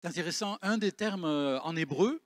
C'est 0.00 0.08
intéressant, 0.08 0.58
un 0.60 0.76
des 0.76 0.90
termes 0.90 1.24
euh, 1.24 1.60
en 1.60 1.76
hébreu 1.76 2.20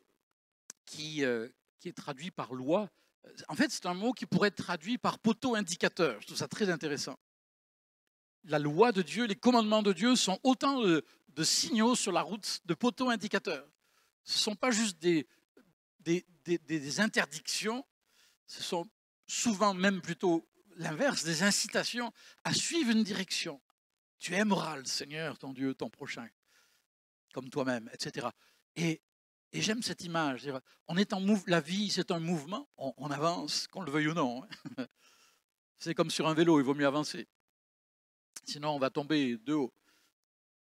qui, 0.86 1.22
euh, 1.22 1.50
qui 1.80 1.90
est 1.90 1.96
traduit 1.96 2.30
par 2.30 2.54
loi, 2.54 2.88
euh, 3.26 3.30
en 3.48 3.56
fait 3.56 3.70
c'est 3.70 3.84
un 3.84 3.92
mot 3.92 4.14
qui 4.14 4.24
pourrait 4.24 4.48
être 4.48 4.64
traduit 4.64 4.96
par 4.96 5.18
poteau 5.18 5.54
indicateur. 5.54 6.18
Je 6.22 6.28
trouve 6.28 6.38
ça 6.38 6.48
très 6.48 6.70
intéressant. 6.70 7.18
La 8.46 8.58
loi 8.58 8.92
de 8.92 9.02
Dieu, 9.02 9.26
les 9.26 9.34
commandements 9.34 9.82
de 9.82 9.92
Dieu 9.92 10.14
sont 10.14 10.38
autant 10.44 10.80
de, 10.80 11.04
signaux 11.42 11.94
sur 11.94 12.12
la 12.12 12.22
route, 12.22 12.60
de 12.64 12.74
poteaux 12.74 13.10
indicateurs. 13.10 13.68
Ce 14.24 14.38
ne 14.38 14.42
sont 14.42 14.56
pas 14.56 14.70
juste 14.70 14.98
des, 15.00 15.26
interdictions, 17.00 17.84
ce 18.46 18.62
sont 18.62 18.88
souvent 19.26 19.74
même 19.74 20.00
plutôt 20.00 20.48
l'inverse, 20.76 21.24
des 21.24 21.42
incitations 21.42 22.12
à 22.44 22.54
suivre 22.54 22.90
une 22.90 23.02
direction. 23.02 23.60
Tu 24.18 24.34
aimeras 24.34 24.76
le 24.76 24.84
Seigneur, 24.84 25.38
ton 25.38 25.52
Dieu, 25.52 25.74
ton 25.74 25.90
prochain, 25.90 26.28
comme 27.34 27.50
toi-même, 27.50 27.90
etc. 27.92 28.28
Et, 28.76 29.02
et 29.52 29.60
j'aime 29.60 29.82
cette 29.82 30.04
image. 30.04 30.48
On 30.86 30.96
est 30.96 31.12
en 31.12 31.22
la 31.46 31.60
vie, 31.60 31.90
c'est 31.90 32.10
un 32.10 32.20
mouvement, 32.20 32.68
on, 32.76 33.10
avance, 33.10 33.66
qu'on 33.66 33.82
le 33.82 33.90
veuille 33.90 34.08
ou 34.08 34.14
non. 34.14 34.44
Hein. 34.78 34.86
C'est 35.78 35.94
comme 35.94 36.10
sur 36.10 36.26
un 36.26 36.32
vélo, 36.32 36.58
il 36.58 36.64
vaut 36.64 36.74
mieux 36.74 36.86
avancer. 36.86 37.28
Sinon, 38.46 38.70
on 38.70 38.78
va 38.78 38.90
tomber 38.90 39.36
de 39.36 39.54
haut. 39.54 39.72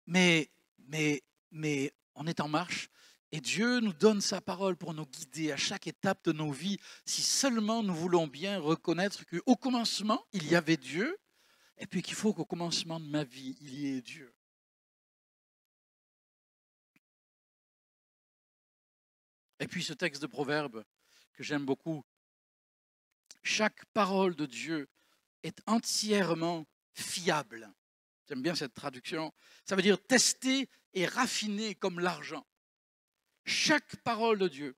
Mais, 0.07 0.51
mais, 0.89 1.23
mais 1.51 1.93
on 2.15 2.27
est 2.27 2.41
en 2.41 2.49
marche 2.49 2.89
et 3.35 3.41
Dieu 3.41 3.81
nous 3.81 3.93
donne 3.93 4.21
sa 4.21 4.41
parole 4.41 4.77
pour 4.77 4.95
nous 4.95 5.07
guider 5.07 5.51
à 5.51 5.57
chaque 5.57 5.89
étape 5.89 6.25
de 6.25 6.31
nos 6.31 6.53
vies, 6.53 6.79
si 7.05 7.21
seulement 7.21 7.83
nous 7.83 7.93
voulons 7.93 8.29
bien 8.29 8.61
reconnaître 8.61 9.27
qu'au 9.27 9.57
commencement, 9.57 10.25
il 10.33 10.49
y 10.49 10.55
avait 10.55 10.77
Dieu, 10.77 11.19
et 11.79 11.89
puis 11.89 12.01
qu'il 12.01 12.15
faut 12.15 12.33
qu'au 12.33 12.45
commencement 12.45 13.01
de 13.01 13.09
ma 13.09 13.25
vie, 13.25 13.57
il 13.61 13.75
y 13.75 13.89
ait 13.89 14.03
Dieu. 14.03 14.33
Et 19.59 19.67
puis 19.67 19.83
ce 19.83 19.95
texte 19.95 20.23
de 20.23 20.29
Proverbe 20.29 20.85
que 21.33 21.43
j'aime 21.43 21.67
beaucoup, 21.67 22.05
chaque 23.43 23.85
parole 23.87 24.37
de 24.37 24.47
Dieu 24.47 24.89
est 25.43 25.61
entièrement 25.67 26.67
fiable. 26.95 27.73
J'aime 28.29 28.43
bien 28.43 28.55
cette 28.55 28.75
traduction. 28.75 29.33
Ça 29.67 29.77
veut 29.77 29.83
dire 29.83 30.03
tester 30.03 30.69
et 30.95 31.07
raffiner 31.07 31.75
comme 31.75 32.01
l'argent 32.01 32.47
chaque 33.45 33.97
parole 33.97 34.39
de 34.39 34.49
Dieu. 34.49 34.77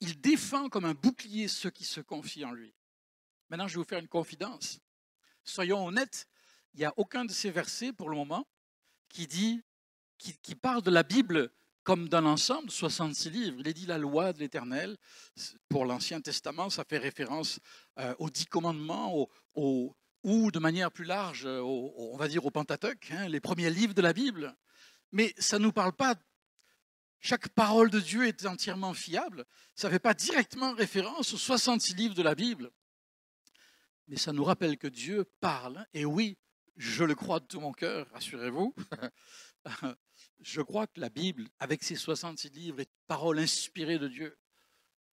Il 0.00 0.20
défend 0.20 0.68
comme 0.68 0.84
un 0.84 0.94
bouclier 0.94 1.48
ceux 1.48 1.70
qui 1.70 1.84
se 1.84 2.00
confient 2.00 2.44
en 2.44 2.52
lui. 2.52 2.74
Maintenant, 3.48 3.68
je 3.68 3.74
vais 3.74 3.82
vous 3.82 3.88
faire 3.88 3.98
une 3.98 4.08
confidence. 4.08 4.78
Soyons 5.44 5.86
honnêtes, 5.86 6.28
il 6.74 6.80
n'y 6.80 6.86
a 6.86 6.94
aucun 6.96 7.24
de 7.24 7.32
ces 7.32 7.50
versets 7.50 7.92
pour 7.92 8.08
le 8.08 8.16
moment 8.16 8.46
qui 9.08 9.26
dit, 9.26 9.62
qui, 10.18 10.54
parle 10.54 10.82
de 10.82 10.90
la 10.90 11.02
Bible 11.02 11.50
comme 11.82 12.08
d'un 12.08 12.24
ensemble, 12.26 12.70
66 12.70 13.30
livres. 13.30 13.56
Il 13.60 13.66
est 13.68 13.74
dit 13.74 13.86
la 13.86 13.98
loi 13.98 14.32
de 14.32 14.38
l'Éternel. 14.38 14.96
Pour 15.68 15.84
l'Ancien 15.84 16.20
Testament, 16.20 16.70
ça 16.70 16.84
fait 16.84 16.98
référence 16.98 17.58
euh, 17.98 18.14
aux 18.18 18.30
dix 18.30 18.46
commandements, 18.46 19.28
ou 20.22 20.50
de 20.50 20.58
manière 20.58 20.90
plus 20.90 21.04
large, 21.04 21.46
on 21.46 22.16
va 22.16 22.28
dire 22.28 22.44
au 22.44 22.50
Pentateuque, 22.50 23.10
hein, 23.12 23.28
les 23.28 23.40
premiers 23.40 23.70
livres 23.70 23.94
de 23.94 24.02
la 24.02 24.12
Bible. 24.12 24.54
Mais 25.12 25.34
ça 25.38 25.58
ne 25.58 25.64
nous 25.64 25.72
parle 25.72 25.92
pas 25.92 26.14
chaque 27.20 27.48
parole 27.50 27.90
de 27.90 28.00
Dieu 28.00 28.26
est 28.26 28.46
entièrement 28.46 28.94
fiable. 28.94 29.44
Ça 29.74 29.88
ne 29.88 29.92
fait 29.92 29.98
pas 29.98 30.14
directement 30.14 30.72
référence 30.72 31.34
aux 31.34 31.38
66 31.38 31.94
livres 31.94 32.14
de 32.14 32.22
la 32.22 32.34
Bible. 32.34 32.70
Mais 34.08 34.16
ça 34.16 34.32
nous 34.32 34.42
rappelle 34.42 34.78
que 34.78 34.88
Dieu 34.88 35.30
parle. 35.40 35.86
Et 35.92 36.06
oui, 36.06 36.38
je 36.76 37.04
le 37.04 37.14
crois 37.14 37.40
de 37.40 37.46
tout 37.46 37.60
mon 37.60 37.72
cœur, 37.72 38.08
rassurez-vous. 38.12 38.74
je 40.40 40.62
crois 40.62 40.86
que 40.86 40.98
la 40.98 41.10
Bible, 41.10 41.48
avec 41.58 41.84
ses 41.84 41.94
66 41.94 42.48
livres, 42.48 42.80
est 42.80 42.90
parole 43.06 43.38
inspirée 43.38 43.98
de 43.98 44.08
Dieu. 44.08 44.38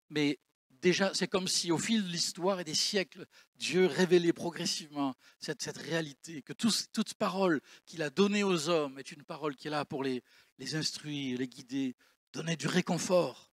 Mais 0.08 0.38
déjà, 0.80 1.12
c'est 1.14 1.28
comme 1.28 1.48
si 1.48 1.70
au 1.72 1.78
fil 1.78 2.04
de 2.04 2.08
l'histoire 2.08 2.60
et 2.60 2.64
des 2.64 2.74
siècles, 2.74 3.26
Dieu 3.56 3.86
révélait 3.86 4.32
progressivement 4.32 5.14
cette, 5.38 5.64
réalité, 5.76 6.42
que 6.42 6.52
toute 6.52 7.14
parole 7.14 7.60
qu'il 7.84 8.02
a 8.02 8.10
donnée 8.10 8.44
aux 8.44 8.68
hommes 8.68 8.98
est 8.98 9.12
une 9.12 9.24
parole 9.24 9.56
qui 9.56 9.68
est 9.68 9.70
là 9.70 9.84
pour 9.84 10.02
les, 10.02 10.22
les 10.58 10.74
instruire, 10.74 11.38
les 11.38 11.48
guider, 11.48 11.96
donner 12.32 12.56
du 12.56 12.66
réconfort. 12.66 13.50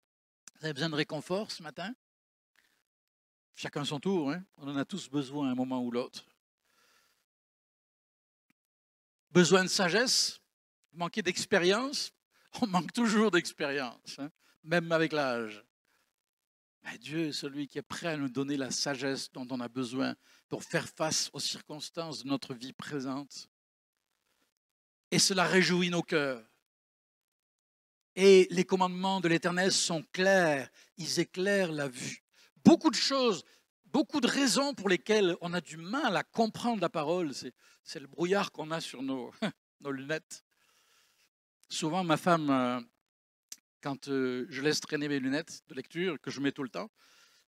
Vous 0.58 0.64
avez 0.64 0.74
besoin 0.74 0.90
de 0.90 0.96
réconfort 0.96 1.50
ce 1.50 1.62
matin? 1.62 1.94
Chacun 3.54 3.84
son 3.84 4.00
tour, 4.00 4.30
hein 4.30 4.44
on 4.56 4.68
en 4.68 4.76
a 4.76 4.84
tous 4.84 5.08
besoin 5.08 5.48
à 5.48 5.52
un 5.52 5.54
moment 5.54 5.82
ou 5.82 5.90
l'autre. 5.90 6.26
Besoin 9.30 9.64
de 9.64 9.68
sagesse? 9.68 10.40
Manquer 10.92 11.22
d'expérience? 11.22 12.12
On 12.60 12.66
manque 12.66 12.92
toujours 12.92 13.30
d'expérience, 13.30 14.18
hein, 14.18 14.30
même 14.64 14.90
avec 14.90 15.12
l'âge. 15.12 15.64
Mais 16.82 16.98
Dieu 16.98 17.28
est 17.28 17.32
celui 17.32 17.68
qui 17.68 17.78
est 17.78 17.82
prêt 17.82 18.08
à 18.08 18.16
nous 18.16 18.28
donner 18.28 18.56
la 18.56 18.70
sagesse 18.70 19.30
dont 19.32 19.46
on 19.50 19.60
a 19.60 19.68
besoin 19.68 20.14
pour 20.48 20.64
faire 20.64 20.88
face 20.88 21.30
aux 21.32 21.40
circonstances 21.40 22.22
de 22.24 22.28
notre 22.28 22.54
vie 22.54 22.72
présente. 22.72 23.48
Et 25.10 25.18
cela 25.18 25.44
réjouit 25.44 25.90
nos 25.90 26.02
cœurs. 26.02 26.44
Et 28.14 28.48
les 28.50 28.64
commandements 28.64 29.20
de 29.20 29.28
l'Éternel 29.28 29.72
sont 29.72 30.02
clairs, 30.12 30.68
ils 30.96 31.20
éclairent 31.20 31.72
la 31.72 31.88
vue. 31.88 32.24
Beaucoup 32.64 32.90
de 32.90 32.96
choses, 32.96 33.44
beaucoup 33.84 34.20
de 34.20 34.26
raisons 34.26 34.74
pour 34.74 34.88
lesquelles 34.88 35.36
on 35.40 35.54
a 35.54 35.60
du 35.60 35.76
mal 35.76 36.16
à 36.16 36.24
comprendre 36.24 36.80
la 36.80 36.88
parole, 36.88 37.32
c'est 37.84 38.00
le 38.00 38.06
brouillard 38.06 38.50
qu'on 38.52 38.70
a 38.70 38.80
sur 38.80 39.02
nos, 39.02 39.32
nos, 39.80 39.92
lunettes. 39.92 40.44
Souvent, 41.68 42.02
ma 42.02 42.16
femme, 42.16 42.50
euh, 42.50 42.80
quand 43.82 44.08
euh, 44.08 44.46
je 44.48 44.62
laisse 44.62 44.80
traîner 44.80 45.08
mes 45.08 45.20
lunettes 45.20 45.62
de 45.68 45.74
lecture, 45.74 46.20
que 46.20 46.30
je 46.30 46.40
mets 46.40 46.52
tout 46.52 46.62
le 46.62 46.68
temps, 46.68 46.90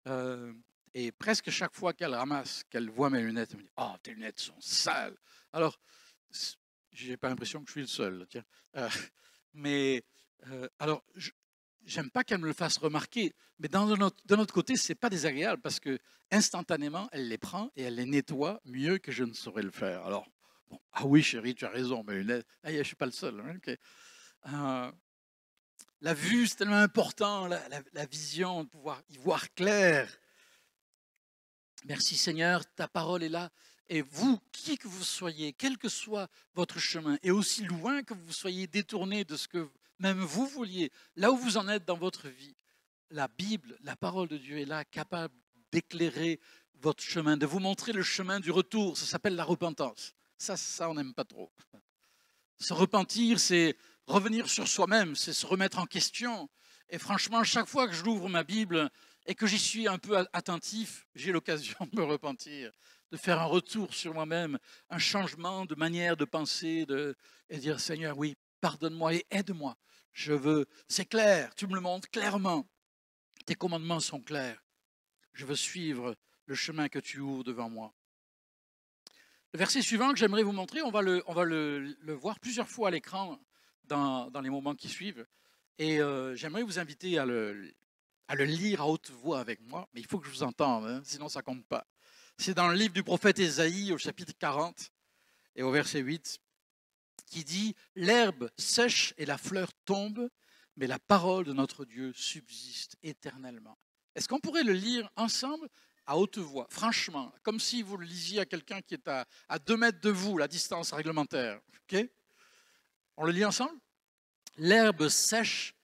euh, 0.07 0.53
et 0.93 1.11
presque 1.11 1.49
chaque 1.49 1.75
fois 1.75 1.93
qu'elle 1.93 2.15
ramasse, 2.15 2.63
qu'elle 2.69 2.89
voit 2.89 3.09
mes 3.09 3.21
lunettes, 3.21 3.49
elle 3.51 3.57
me 3.57 3.63
dit 3.63 3.71
Oh, 3.77 3.93
tes 4.01 4.11
lunettes 4.13 4.39
sont 4.39 4.59
sales. 4.59 5.15
Alors, 5.53 5.79
j'ai 6.91 7.17
pas 7.17 7.29
l'impression 7.29 7.61
que 7.61 7.67
je 7.67 7.71
suis 7.71 7.81
le 7.81 7.87
seul. 7.87 8.25
Tiens. 8.29 8.43
mais 9.53 10.03
euh, 10.47 10.67
alors, 10.79 11.03
j'aime 11.85 12.09
pas 12.09 12.23
qu'elle 12.23 12.39
me 12.39 12.47
le 12.47 12.53
fasse 12.53 12.77
remarquer, 12.77 13.33
mais 13.59 13.67
d'un 13.67 13.87
autre, 13.89 14.17
autre, 14.31 14.53
côté, 14.53 14.75
c'est 14.75 14.95
pas 14.95 15.09
désagréable 15.09 15.61
parce 15.61 15.79
que 15.79 15.97
instantanément, 16.31 17.07
elle 17.11 17.27
les 17.27 17.37
prend 17.37 17.71
et 17.75 17.83
elle 17.83 17.95
les 17.95 18.05
nettoie 18.05 18.61
mieux 18.65 18.97
que 18.97 19.11
je 19.11 19.23
ne 19.23 19.33
saurais 19.33 19.63
le 19.63 19.71
faire. 19.71 20.05
Alors, 20.05 20.27
bon, 20.69 20.79
ah 20.93 21.05
oui, 21.05 21.21
chérie, 21.21 21.55
tu 21.55 21.65
as 21.65 21.69
raison, 21.69 22.03
mais 22.05 22.23
je 22.23 22.71
ne 22.71 22.83
suis 22.83 22.95
pas 22.95 23.05
le 23.05 23.11
seul. 23.11 23.41
Hein, 24.43 24.91
la 26.01 26.13
vue, 26.13 26.47
c'est 26.47 26.57
tellement 26.57 26.75
important, 26.75 27.47
la, 27.47 28.05
vision, 28.05 28.63
de 28.63 28.69
pouvoir 28.69 29.01
y 29.09 29.17
voir 29.17 29.53
clair. 29.53 30.07
Merci 31.85 32.15
Seigneur, 32.17 32.65
ta 32.75 32.87
parole 32.87 33.23
est 33.23 33.29
là. 33.29 33.49
Et 33.89 34.01
vous, 34.01 34.39
qui 34.51 34.77
que 34.77 34.87
vous 34.87 35.03
soyez, 35.03 35.53
quel 35.53 35.77
que 35.77 35.89
soit 35.89 36.27
votre 36.53 36.77
chemin, 36.79 37.17
et 37.23 37.31
aussi 37.31 37.63
loin 37.63 38.03
que 38.03 38.13
vous 38.13 38.33
soyez 38.33 38.67
détourné 38.67 39.23
de 39.23 39.37
ce 39.37 39.47
que 39.47 39.69
même 39.99 40.19
vous 40.19 40.45
vouliez, 40.45 40.91
là 41.15 41.31
où 41.31 41.37
vous 41.37 41.57
en 41.57 41.67
êtes 41.67 41.85
dans 41.85 41.97
votre 41.97 42.27
vie, 42.27 42.55
la 43.09 43.27
Bible, 43.27 43.77
la 43.81 43.95
parole 43.95 44.27
de 44.27 44.37
Dieu 44.37 44.59
est 44.59 44.65
là, 44.65 44.83
capable 44.83 45.33
d'éclairer 45.71 46.39
votre 46.75 47.01
chemin, 47.01 47.37
de 47.37 47.45
vous 47.45 47.59
montrer 47.59 47.93
le 47.93 48.03
chemin 48.03 48.39
du 48.39 48.51
retour. 48.51 48.97
Ça 48.97 49.05
s'appelle 49.05 49.35
la 49.35 49.45
repentance. 49.45 50.13
Ça, 50.37 50.57
ça, 50.57 50.89
on 50.89 50.93
n'aime 50.93 51.13
pas 51.13 51.23
trop. 51.23 51.51
Se 52.59 52.73
repentir, 52.73 53.39
c'est 53.39 53.75
revenir 54.07 54.49
sur 54.49 54.67
soi-même, 54.67 55.15
c'est 55.15 55.33
se 55.33 55.45
remettre 55.45 55.79
en 55.79 55.85
question. 55.85 56.49
Et 56.89 56.97
franchement, 56.97 57.43
chaque 57.43 57.67
fois 57.67 57.87
que 57.87 57.93
je 57.93 58.03
l'ouvre 58.03 58.29
ma 58.29 58.43
Bible 58.43 58.89
et 59.25 59.35
que 59.35 59.45
j'y 59.45 59.59
suis 59.59 59.87
un 59.87 59.97
peu 59.97 60.17
attentif, 60.31 61.05
j'ai 61.15 61.31
l'occasion 61.31 61.77
de 61.91 61.99
me 61.99 62.03
repentir, 62.03 62.71
de 63.11 63.17
faire 63.17 63.41
un 63.41 63.45
retour 63.45 63.93
sur 63.93 64.13
moi-même, 64.13 64.57
un 64.89 64.97
changement 64.97 65.65
de 65.65 65.75
manière 65.75 66.15
de 66.15 66.25
penser, 66.25 66.85
de, 66.85 67.15
dire 67.51 67.79
Seigneur, 67.79 68.17
oui, 68.17 68.37
pardonne-moi 68.61 69.15
et 69.15 69.25
aide-moi. 69.29 69.77
Je 70.13 70.33
veux, 70.33 70.65
c'est 70.87 71.05
clair, 71.05 71.53
tu 71.55 71.67
me 71.67 71.75
le 71.75 71.81
montres 71.81 72.09
clairement. 72.09 72.67
Tes 73.45 73.55
commandements 73.55 73.99
sont 73.99 74.21
clairs. 74.21 74.63
Je 75.33 75.45
veux 75.45 75.55
suivre 75.55 76.15
le 76.45 76.55
chemin 76.55 76.89
que 76.89 76.99
tu 76.99 77.19
ouvres 77.19 77.43
devant 77.43 77.69
moi. 77.69 77.93
Le 79.53 79.59
verset 79.59 79.81
suivant 79.81 80.11
que 80.11 80.17
j'aimerais 80.17 80.43
vous 80.43 80.51
montrer, 80.53 80.81
on 80.81 80.91
va 80.91 81.01
le, 81.01 81.93
voir 82.13 82.39
plusieurs 82.39 82.67
fois 82.67 82.87
à 82.87 82.91
l'écran 82.91 83.39
dans, 83.87 84.41
les 84.41 84.49
moments 84.49 84.75
qui 84.75 84.89
suivent. 84.89 85.25
Et 85.77 85.99
euh, 85.99 86.35
j'aimerais 86.35 86.63
vous 86.63 86.79
inviter 86.79 87.17
à 87.17 87.25
le, 87.25 87.73
lire 88.29 88.81
à 88.81 88.87
haute 88.87 89.11
voix 89.11 89.39
avec 89.39 89.61
moi, 89.61 89.87
mais 89.93 90.01
il 90.01 90.07
faut 90.07 90.19
que 90.19 90.27
je 90.27 90.31
vous 90.31 90.43
entende, 90.43 90.85
hein, 90.85 91.01
sinon 91.03 91.29
ça 91.29 91.41
compte 91.41 91.65
pas. 91.65 91.85
C'est 92.37 92.53
dans 92.53 92.67
le 92.67 92.75
livre 92.75 92.93
du 92.93 93.03
prophète 93.03 93.39
Ésaïe 93.39 93.91
au 93.91 93.97
chapitre 93.97 94.33
40 94.37 94.91
et 95.55 95.63
au 95.63 95.71
verset 95.71 95.99
8 95.99 96.39
qui 97.29 97.43
dit 97.43 97.75
L'herbe 97.95 98.49
sèche 98.57 99.13
et 99.17 99.25
la 99.25 99.37
fleur 99.37 99.69
tombe, 99.85 100.29
mais 100.75 100.87
la 100.87 100.99
parole 100.99 101.45
de 101.45 101.53
notre 101.53 101.85
Dieu 101.85 102.13
subsiste 102.13 102.95
éternellement. 103.03 103.77
Est-ce 104.15 104.27
qu'on 104.27 104.39
pourrait 104.39 104.63
le 104.63 104.73
lire 104.73 105.09
ensemble 105.15 105.67
à 106.07 106.17
haute 106.17 106.37
voix, 106.37 106.67
franchement, 106.69 107.33
comme 107.43 107.59
si 107.59 107.81
vous 107.81 107.97
le 107.97 108.05
lisiez 108.05 108.39
à 108.39 108.45
quelqu'un 108.45 108.81
qui 108.81 108.93
est 108.93 109.07
à, 109.09 109.25
à 109.49 109.59
deux 109.59 109.75
mètres 109.75 109.99
de 109.99 110.09
vous, 110.09 110.37
la 110.37 110.47
distance 110.47 110.93
réglementaire. 110.93 111.59
ok? 111.83 112.07
On 113.17 113.25
le 113.25 113.31
lit 113.31 113.45
ensemble? 113.45 113.79
L'herbe 114.57 115.09
sèche 115.09 115.75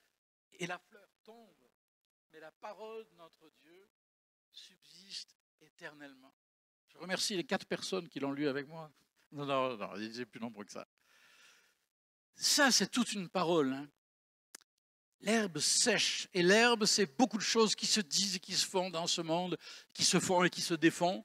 et 0.52 0.66
la 0.66 0.78
fleur 0.78 1.08
tombe, 1.24 1.68
mais 2.32 2.40
la 2.40 2.52
parole 2.52 3.04
de 3.04 3.14
notre 3.16 3.50
Dieu 3.60 3.88
subsiste 4.50 5.36
éternellement. 5.60 6.34
Je 6.88 6.98
remercie 6.98 7.36
les 7.36 7.44
quatre 7.44 7.66
personnes 7.66 8.08
qui 8.08 8.20
l'ont 8.20 8.32
lu 8.32 8.48
avec 8.48 8.68
moi. 8.68 8.90
Non, 9.32 9.44
non, 9.44 9.76
non, 9.76 9.96
il 9.96 10.20
est 10.20 10.26
plus 10.26 10.40
nombreux 10.40 10.64
que 10.64 10.72
ça. 10.72 10.86
Ça, 12.36 12.70
c'est 12.70 12.88
toute 12.88 13.12
une 13.12 13.28
parole. 13.28 13.72
Hein. 13.72 13.88
L'herbe 15.20 15.58
sèche. 15.58 16.28
Et 16.34 16.42
l'herbe, 16.42 16.84
c'est 16.84 17.06
beaucoup 17.06 17.38
de 17.38 17.42
choses 17.42 17.74
qui 17.74 17.86
se 17.86 18.00
disent 18.00 18.36
et 18.36 18.40
qui 18.40 18.54
se 18.54 18.66
font 18.66 18.90
dans 18.90 19.06
ce 19.06 19.20
monde, 19.22 19.56
qui 19.92 20.04
se 20.04 20.20
font 20.20 20.44
et 20.44 20.50
qui 20.50 20.60
se 20.60 20.74
défont. 20.74 21.24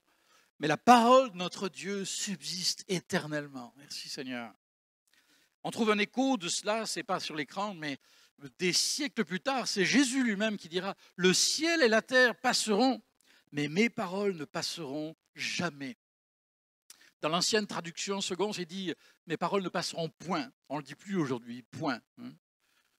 Mais 0.60 0.68
la 0.68 0.78
parole 0.78 1.32
de 1.32 1.38
notre 1.38 1.70
Dieu 1.70 2.04
subsiste 2.06 2.84
éternellement. 2.88 3.74
Merci 3.78 4.10
Seigneur. 4.10 4.54
On 5.70 5.72
trouve 5.72 5.92
un 5.92 6.00
écho 6.00 6.36
de 6.36 6.50
cela, 6.50 6.88
c'est 6.88 7.04
pas 7.04 7.20
sur 7.20 7.36
l'écran, 7.36 7.76
mais 7.76 8.00
des 8.58 8.74
siècles 8.74 9.24
plus 9.24 9.40
tard, 9.40 9.68
c'est 9.68 9.86
Jésus 9.86 10.24
lui-même 10.24 10.58
qui 10.58 10.68
dira 10.68 10.96
Le 11.16 11.32
ciel 11.32 11.84
et 11.84 11.88
la 11.88 12.02
terre 12.02 12.36
passeront, 12.36 13.04
mais 13.52 13.68
mes 13.68 13.88
paroles 13.88 14.36
ne 14.36 14.46
passeront 14.46 15.16
jamais. 15.36 15.96
Dans 17.22 17.30
l'ancienne 17.30 17.68
traduction 17.68 18.20
seconde, 18.20 18.56
c'est 18.56 18.66
dit 18.66 18.96
Mes 19.28 19.38
paroles 19.38 19.62
ne 19.62 19.70
passeront 19.70 20.10
point. 20.10 20.52
On 20.70 20.78
ne 20.78 20.80
le 20.80 20.86
dit 20.88 20.96
plus 20.96 21.18
aujourd'hui, 21.18 21.62
point. 21.62 22.02
Hein. 22.18 22.32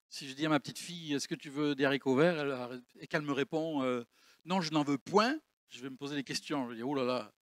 Si 0.07 0.29
je 0.29 0.33
dis 0.33 0.45
à 0.45 0.49
ma 0.49 0.61
petite 0.61 0.79
fille 0.79 1.13
Est-ce 1.13 1.27
que 1.27 1.35
tu 1.35 1.49
veux 1.49 1.75
des 1.75 1.83
haricots 1.83 2.15
verts? 2.15 2.71
Et 3.01 3.07
qu'elle 3.07 3.23
me 3.23 3.33
répond 3.33 3.83
euh, 3.83 4.05
Non, 4.45 4.61
je 4.61 4.71
n'en 4.71 4.83
veux 4.83 4.97
point, 4.97 5.37
je 5.67 5.81
vais 5.81 5.89
me 5.89 5.97
poser 5.97 6.15
des 6.15 6.23
questions. 6.23 6.63
Je 6.63 6.69
vais 6.69 6.75
dire 6.77 6.87
Oh 6.87 6.95
là 6.95 7.03
là, 7.03 7.33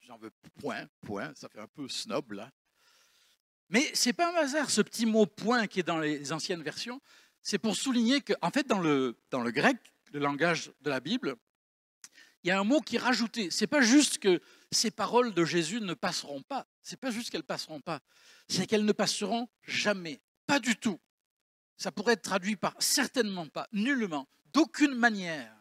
j'en 0.00 0.18
veux 0.18 0.32
point, 0.60 0.86
point. 1.00 1.32
Ça 1.34 1.48
fait 1.48 1.60
un 1.60 1.68
peu 1.68 1.88
snob 1.88 2.32
là. 2.32 2.52
Mais 3.70 3.94
ce 3.94 4.08
n'est 4.08 4.12
pas 4.14 4.32
un 4.32 4.36
hasard, 4.36 4.70
ce 4.70 4.80
petit 4.80 5.06
mot 5.06 5.26
point 5.26 5.66
qui 5.66 5.80
est 5.80 5.84
dans 5.84 5.98
les 5.98 6.32
anciennes 6.32 6.62
versions. 6.62 7.00
C'est 7.42 7.58
pour 7.58 7.76
souligner 7.76 8.20
qu'en 8.20 8.34
en 8.42 8.50
fait, 8.50 8.66
dans 8.66 8.78
le, 8.78 9.14
grec, 9.32 9.76
le 10.12 10.20
langage 10.20 10.72
de 10.80 10.90
la 10.90 11.00
Bible, 11.00 11.36
il 12.42 12.48
y 12.48 12.50
a 12.50 12.58
un 12.58 12.64
mot 12.64 12.80
qui 12.80 12.96
est 12.96 13.00
rajouté. 13.00 13.50
Ce 13.50 13.62
n'est 13.62 13.68
pas 13.68 13.82
juste 13.82 14.18
que 14.18 14.40
ces 14.70 14.90
paroles 14.90 15.34
de 15.34 15.44
Jésus 15.44 15.80
ne 15.80 15.94
passeront 15.94 16.42
pas. 16.42 16.66
Ce 16.82 16.92
n'est 16.92 16.98
pas 16.98 17.10
juste 17.10 17.30
qu'elles 17.30 17.44
passeront 17.44 17.80
pas. 17.80 18.00
C'est 18.48 18.66
qu'elles 18.66 18.84
ne 18.84 18.92
passeront 18.92 19.48
jamais. 19.62 20.20
Pas 20.46 20.60
du 20.60 20.76
tout. 20.76 20.98
Ça 21.76 21.92
pourrait 21.92 22.14
être 22.14 22.22
traduit 22.22 22.56
par 22.56 22.74
certainement 22.78 23.46
pas, 23.46 23.68
nullement, 23.72 24.26
d'aucune 24.52 24.94
manière, 24.94 25.54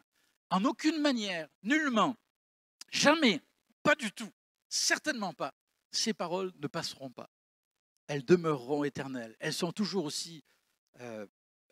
en 0.49 0.63
aucune 0.65 0.99
manière, 0.99 1.47
nullement, 1.61 2.15
jamais, 2.89 3.41
pas 3.83 3.93
du 3.93 4.11
tout, 4.11 4.31
certainement 4.67 5.33
pas. 5.33 5.53
Ces 5.91 6.13
paroles 6.13 6.51
ne 6.59 6.67
passeront 6.67 7.11
pas 7.11 7.29
elles 8.07 8.25
demeureront 8.25 8.83
éternelles. 8.83 9.35
Elles 9.39 9.53
sont 9.53 9.71
toujours 9.71 10.05
aussi 10.05 10.43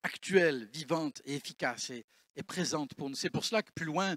actuelles, 0.03 0.69
vivantes 0.71 1.21
et 1.25 1.35
efficaces 1.35 1.89
et, 1.89 2.05
présentes 2.45 2.93
pour 2.93 3.09
nous. 3.09 3.15
C'est 3.15 3.29
pour 3.29 3.45
cela 3.45 3.63
que 3.63 3.71
plus 3.71 3.85
loin, 3.85 4.15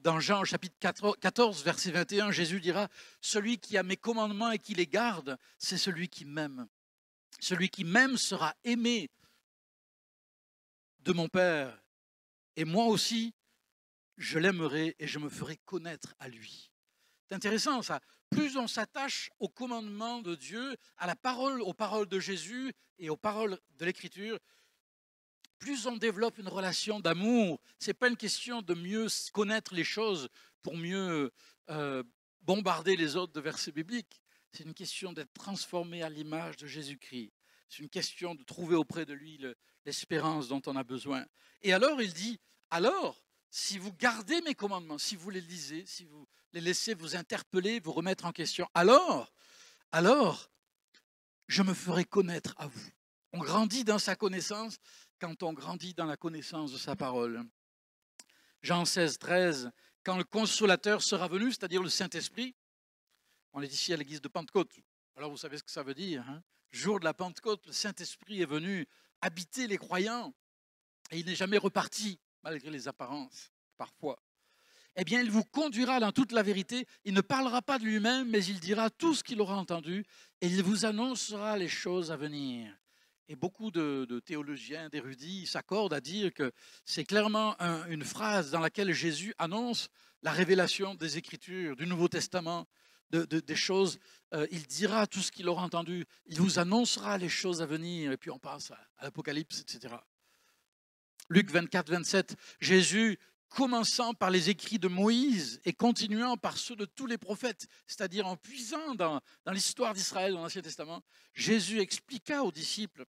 dans 0.00 0.20
Jean 0.20 0.44
chapitre 0.44 0.76
14, 0.78 1.64
verset 1.64 1.90
21, 1.90 2.30
Jésus 2.30 2.60
dira, 2.60 2.88
Celui 3.20 3.58
qui 3.58 3.76
a 3.76 3.82
mes 3.82 3.96
commandements 3.96 4.50
et 4.50 4.58
qui 4.58 4.74
les 4.74 4.86
garde, 4.86 5.38
c'est 5.58 5.78
celui 5.78 6.08
qui 6.08 6.24
m'aime. 6.24 6.68
Celui 7.40 7.68
qui 7.68 7.84
m'aime 7.84 8.16
sera 8.16 8.54
aimé 8.64 9.10
de 11.00 11.12
mon 11.12 11.28
Père. 11.28 11.82
Et 12.56 12.64
moi 12.64 12.84
aussi, 12.86 13.34
je 14.18 14.38
l'aimerai 14.38 14.94
et 14.98 15.06
je 15.06 15.18
me 15.18 15.28
ferai 15.28 15.56
connaître 15.64 16.14
à 16.18 16.28
lui. 16.28 16.70
C'est 17.28 17.34
intéressant 17.34 17.82
ça 17.82 18.00
plus 18.32 18.56
on 18.56 18.66
s'attache 18.66 19.30
au 19.38 19.48
commandement 19.48 20.20
de 20.20 20.34
Dieu, 20.34 20.76
à 20.96 21.06
la 21.06 21.14
parole, 21.14 21.60
aux 21.62 21.74
paroles 21.74 22.08
de 22.08 22.18
Jésus 22.18 22.72
et 22.98 23.10
aux 23.10 23.16
paroles 23.16 23.58
de 23.78 23.84
l'Écriture, 23.84 24.38
plus 25.58 25.86
on 25.86 25.96
développe 25.96 26.38
une 26.38 26.48
relation 26.48 26.98
d'amour. 26.98 27.60
Ce 27.78 27.90
n'est 27.90 27.94
pas 27.94 28.08
une 28.08 28.16
question 28.16 28.62
de 28.62 28.74
mieux 28.74 29.06
connaître 29.32 29.74
les 29.74 29.84
choses 29.84 30.28
pour 30.62 30.76
mieux 30.76 31.30
euh, 31.70 32.02
bombarder 32.40 32.96
les 32.96 33.16
autres 33.16 33.32
de 33.32 33.40
versets 33.40 33.70
bibliques. 33.70 34.20
C'est 34.50 34.64
une 34.64 34.74
question 34.74 35.12
d'être 35.12 35.32
transformé 35.32 36.02
à 36.02 36.08
l'image 36.08 36.56
de 36.56 36.66
Jésus-Christ. 36.66 37.32
C'est 37.68 37.82
une 37.82 37.88
question 37.88 38.34
de 38.34 38.42
trouver 38.42 38.74
auprès 38.74 39.06
de 39.06 39.14
lui 39.14 39.40
l'espérance 39.84 40.48
dont 40.48 40.62
on 40.66 40.76
a 40.76 40.84
besoin. 40.84 41.24
Et 41.62 41.72
alors 41.72 42.02
il 42.02 42.12
dit, 42.12 42.40
alors, 42.70 43.21
si 43.54 43.76
vous 43.76 43.92
gardez 43.92 44.40
mes 44.40 44.54
commandements, 44.54 44.96
si 44.96 45.14
vous 45.14 45.28
les 45.28 45.42
lisez, 45.42 45.84
si 45.84 46.06
vous 46.06 46.26
les 46.54 46.62
laisser 46.62 46.94
vous 46.94 47.16
interpeller, 47.16 47.80
vous 47.80 47.92
remettre 47.92 48.24
en 48.24 48.32
question, 48.32 48.66
alors, 48.72 49.30
alors, 49.92 50.50
je 51.48 51.62
me 51.62 51.74
ferai 51.74 52.06
connaître 52.06 52.54
à 52.56 52.66
vous. 52.66 52.90
On 53.34 53.40
grandit 53.40 53.84
dans 53.84 53.98
sa 53.98 54.16
connaissance 54.16 54.78
quand 55.20 55.42
on 55.42 55.52
grandit 55.52 55.92
dans 55.92 56.06
la 56.06 56.16
connaissance 56.16 56.72
de 56.72 56.78
sa 56.78 56.96
parole. 56.96 57.44
Jean 58.62 58.86
16, 58.86 59.18
13, 59.18 59.70
quand 60.02 60.16
le 60.16 60.24
consolateur 60.24 61.02
sera 61.02 61.28
venu, 61.28 61.50
c'est-à-dire 61.50 61.82
le 61.82 61.90
Saint-Esprit, 61.90 62.56
on 63.52 63.60
est 63.60 63.70
ici 63.72 63.92
à 63.92 63.98
l'église 63.98 64.22
de 64.22 64.28
Pentecôte. 64.28 64.72
Alors 65.14 65.30
vous 65.30 65.36
savez 65.36 65.58
ce 65.58 65.62
que 65.62 65.70
ça 65.70 65.82
veut 65.82 65.94
dire. 65.94 66.26
Hein? 66.26 66.42
Jour 66.70 67.00
de 67.00 67.04
la 67.04 67.12
Pentecôte, 67.12 67.66
le 67.66 67.72
Saint-Esprit 67.72 68.40
est 68.40 68.46
venu 68.46 68.88
habiter 69.20 69.66
les 69.66 69.76
croyants 69.76 70.32
et 71.10 71.18
il 71.18 71.26
n'est 71.26 71.34
jamais 71.34 71.58
reparti, 71.58 72.18
malgré 72.42 72.70
les 72.70 72.88
apparences, 72.88 73.52
parfois 73.76 74.22
eh 74.96 75.04
bien, 75.04 75.22
il 75.22 75.30
vous 75.30 75.44
conduira 75.44 76.00
dans 76.00 76.12
toute 76.12 76.32
la 76.32 76.42
vérité. 76.42 76.86
Il 77.04 77.14
ne 77.14 77.22
parlera 77.22 77.62
pas 77.62 77.78
de 77.78 77.84
lui-même, 77.84 78.28
mais 78.28 78.44
il 78.44 78.60
dira 78.60 78.90
tout 78.90 79.14
ce 79.14 79.24
qu'il 79.24 79.40
aura 79.40 79.56
entendu 79.56 80.04
et 80.40 80.48
il 80.48 80.62
vous 80.62 80.84
annoncera 80.84 81.56
les 81.56 81.68
choses 81.68 82.12
à 82.12 82.16
venir. 82.16 82.76
Et 83.28 83.36
beaucoup 83.36 83.70
de, 83.70 84.20
théologiens, 84.24 84.90
d'érudits 84.90 85.46
s'accordent 85.46 85.94
à 85.94 86.00
dire 86.00 86.34
que 86.34 86.52
c'est 86.84 87.04
clairement 87.04 87.56
une 87.88 88.04
phrase 88.04 88.50
dans 88.50 88.60
laquelle 88.60 88.92
Jésus 88.92 89.32
annonce 89.38 89.88
la 90.22 90.32
révélation 90.32 90.94
des 90.94 91.16
Écritures, 91.16 91.74
du 91.76 91.86
Nouveau 91.86 92.08
Testament, 92.08 92.66
des 93.10 93.56
choses. 93.56 93.98
Euh, 94.34 94.46
il 94.50 94.66
dira 94.66 95.06
tout 95.06 95.20
ce 95.20 95.30
qu'il 95.30 95.48
aura 95.48 95.62
entendu. 95.62 96.04
Il 96.26 96.40
vous 96.40 96.58
annoncera 96.58 97.16
les 97.16 97.28
choses 97.28 97.62
à 97.62 97.66
venir. 97.66 98.12
Et 98.12 98.16
puis 98.16 98.30
on 98.30 98.38
passe 98.38 98.70
à, 98.70 98.78
à 98.98 99.04
l'Apocalypse, 99.04 99.60
etc. 99.60 99.94
Luc 101.32 101.50
24, 101.50 101.88
27, 101.88 102.36
Jésus 102.60 103.18
commençant 103.48 104.12
par 104.12 104.30
les 104.30 104.50
écrits 104.50 104.78
de 104.78 104.88
Moïse 104.88 105.62
et 105.64 105.72
continuant 105.72 106.36
par 106.36 106.58
ceux 106.58 106.76
de 106.76 106.84
tous 106.84 107.06
les 107.06 107.16
prophètes, 107.16 107.68
c'est-à-dire 107.86 108.26
en 108.26 108.36
puisant 108.36 108.94
dans, 108.94 109.18
l'histoire 109.46 109.94
d'Israël 109.94 110.34
dans 110.34 110.42
l'Ancien 110.42 110.60
Testament, 110.60 111.02
Jésus 111.32 111.80
expliqua 111.80 112.42
aux 112.42 112.52
disciples 112.52 113.06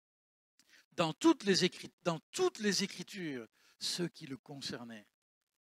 dans 0.98 1.14
toutes, 1.14 1.46
les 1.46 1.64
Écritures 1.64 3.48
ce 3.80 4.04
qui 4.04 4.28
le 4.28 4.36
concernait. 4.36 5.08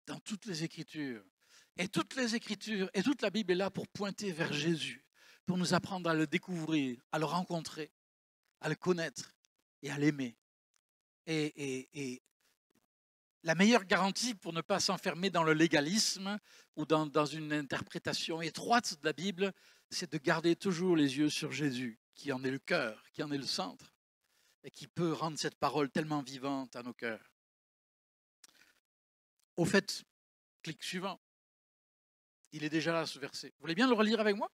Dans 0.06 0.18
toutes 0.20 0.46
les 0.46 0.64
Écritures. 0.64 1.24
Et 1.76 1.88
toutes 1.88 2.16
les 2.16 2.36
Écritures 2.36 2.88
et 2.94 3.02
toute 3.02 3.20
la 3.20 3.28
Bible 3.28 3.52
est 3.52 3.56
là 3.56 3.70
pour 3.70 3.86
pointer 3.88 4.32
vers 4.32 4.54
Jésus, 4.54 5.04
pour 5.44 5.58
nous 5.58 5.74
apprendre 5.74 6.08
à 6.08 6.14
le 6.14 6.26
découvrir, 6.26 6.98
à 7.12 7.18
le 7.18 7.26
rencontrer, 7.26 7.92
à 8.62 8.70
le 8.70 8.76
connaître 8.76 9.34
et 9.82 9.90
à 9.90 9.98
l'aimer. 9.98 10.38
La 13.46 13.54
meilleure 13.54 13.84
garantie 13.84 14.34
pour 14.34 14.52
ne 14.52 14.60
pas 14.60 14.80
s'enfermer 14.80 15.30
dans 15.30 15.44
le 15.44 15.52
légalisme 15.52 16.36
ou 16.74 16.84
dans, 16.84 17.26
une 17.26 17.52
interprétation 17.52 18.42
étroite 18.42 18.98
de 19.00 19.06
la 19.06 19.12
Bible, 19.12 19.52
c'est 19.88 20.10
de 20.10 20.18
garder 20.18 20.56
toujours 20.56 20.96
les 20.96 21.18
yeux 21.18 21.30
sur 21.30 21.52
Jésus, 21.52 22.00
qui 22.16 22.32
en 22.32 22.42
est 22.42 22.50
le 22.50 22.58
cœur, 22.58 23.04
qui 23.12 23.22
en 23.22 23.30
est 23.30 23.38
le 23.38 23.46
centre, 23.46 23.94
et 24.64 24.70
qui 24.72 24.88
peut 24.88 25.12
rendre 25.12 25.38
cette 25.38 25.54
parole 25.54 25.88
tellement 25.90 26.22
vivante 26.22 26.74
à 26.74 26.82
nos 26.82 26.92
cœurs. 26.92 27.30
Au 29.54 29.64
fait, 29.64 30.02
clic 30.64 30.82
suivant. 30.82 31.20
Il 32.50 32.64
est 32.64 32.68
déjà 32.68 32.92
là, 32.92 33.06
ce 33.06 33.20
verset. 33.20 33.50
Vous 33.50 33.60
voulez 33.60 33.76
bien 33.76 33.86
le 33.86 33.94
relire 33.94 34.18
avec 34.18 34.34
moi? 34.34 34.50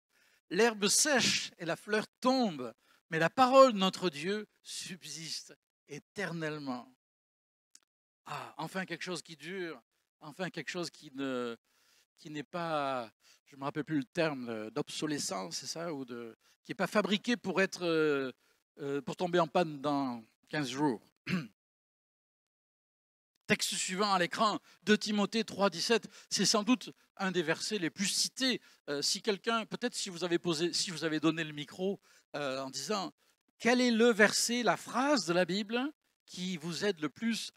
L'herbe 0.50 0.88
sèche 0.88 1.52
et 1.58 1.65
la 1.65 1.76
fleur 1.76 2.06
tombe, 2.21 2.73
mais 3.10 3.19
la 3.19 3.30
parole 3.30 3.73
de 3.73 3.80
notre 3.80 4.10
Dieu 4.10 4.47
subsiste 4.63 5.54
éternellement. 5.89 6.97
Ah, 8.30 8.54
enfin 8.58 8.86
quelque 8.86 9.04
chose 9.04 9.22
qui 9.22 9.38
dure, 9.38 9.82
enfin 10.20 10.50
quelque 10.50 10.70
chose 10.70 10.90
qui 10.90 11.12
ne 11.16 11.56
qui 12.18 12.30
n'est 12.30 12.44
pas, 12.44 13.10
je 13.46 13.56
ne 13.56 13.62
me 13.62 13.66
rappelle 13.66 13.86
plus 13.86 14.00
le 14.00 14.04
terme, 14.04 14.70
d'obsolescence, 14.72 15.58
c'est 15.58 15.68
ça, 15.68 15.94
ou 15.94 16.04
de, 16.04 16.36
qui 16.66 16.72
n'est 16.72 16.76
pas 16.76 16.88
fabriqué 16.88 17.38
pour 17.38 17.62
être, 17.62 17.86
euh, 17.86 18.34
euh, 18.82 19.02
pour 19.02 19.16
tomber 19.16 19.40
en 19.40 19.48
panne 19.48 19.80
dans 19.80 20.26
15 20.50 20.68
jours. 20.68 21.02
Texte 23.48 23.76
suivant 23.76 24.12
à 24.12 24.20
l'écran, 24.20 24.60
de 24.84 24.98
Timothée 24.98 25.46
3, 25.46 25.70
17, 25.70 26.10
c'est 26.30 26.46
sans 26.46 26.63
doute 26.63 26.90
un 27.16 27.32
des 27.32 27.44
versets 27.44 27.78
les 27.78 27.90
plus 27.90 28.08
cités. 28.08 28.60
Euh, 28.90 29.02
si 29.02 29.22
quelqu'un, 29.22 29.66
peut-être 29.66 29.96
si 29.96 30.10
vous 30.10 30.26
avez 30.26 30.40
posé, 30.40 30.74
si 30.74 30.92
vous 30.92 31.06
avez 31.06 31.22
donné 31.22 31.46
le 31.46 31.54
micro 31.54 32.02
en 32.34 32.70
disant 32.70 33.13
quel 33.58 33.82
est 33.82 33.90
le 33.90 34.12
verset, 34.12 34.62
la 34.62 34.78
phrase 34.78 35.26
de 35.26 35.34
la 35.34 35.46
Bible 35.46 35.92
qui 36.28 36.58
vous 36.58 36.86
aide 36.86 37.00
le 37.00 37.10
plus 37.10 37.52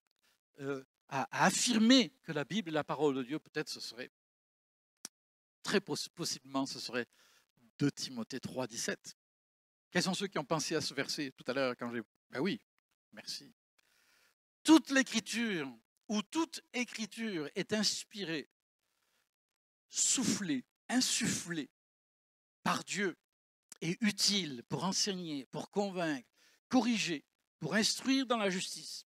euh, 0.61 0.85
à, 1.09 1.45
affirmer 1.45 2.11
que 2.23 2.33
la 2.33 2.45
Bible 2.45 2.69
est 2.69 2.73
la 2.73 2.85
parole 2.85 3.17
de 3.17 3.23
Dieu, 3.23 3.39
peut-être 3.39 3.69
ce 3.69 3.81
serait 3.81 4.11
très 5.63 5.81
possiblement 5.81 6.67
ce 6.67 6.79
serait 6.79 7.07
2 7.79 7.91
Timothée 7.91 8.41
3, 8.41 8.67
17. 8.67 9.17
Quels 9.91 10.03
sont 10.03 10.15
ceux 10.15 10.29
qui 10.29 10.39
ont 10.39 10.45
pensé 10.45 10.75
à 10.77 10.81
ce 10.81 10.95
verset 10.95 11.33
tout 11.37 11.45
à 11.49 11.53
l'heure 11.53 11.77
quand 11.77 11.93
j'ai... 11.93 12.03
Ben 12.31 12.41
oui, 12.41 12.61
merci. 13.13 13.53
Toute 14.63 14.91
l'écriture 14.91 15.69
ou 16.09 16.23
toute 16.23 16.61
écriture 16.73 17.49
est 17.55 17.73
inspirée, 17.73 18.49
soufflée, 19.89 20.65
insufflée 20.89 21.71
par 22.63 22.85
Dieu 22.85 23.17
et 23.81 23.97
utile 24.01 24.63
pour 24.69 24.85
enseigner, 24.85 25.47
pour 25.47 25.71
convaincre, 25.71 26.29
corriger, 26.69 27.25
pour 27.59 27.75
instruire 27.75 28.27
dans 28.27 28.37
la 28.37 28.51
justice, 28.51 29.07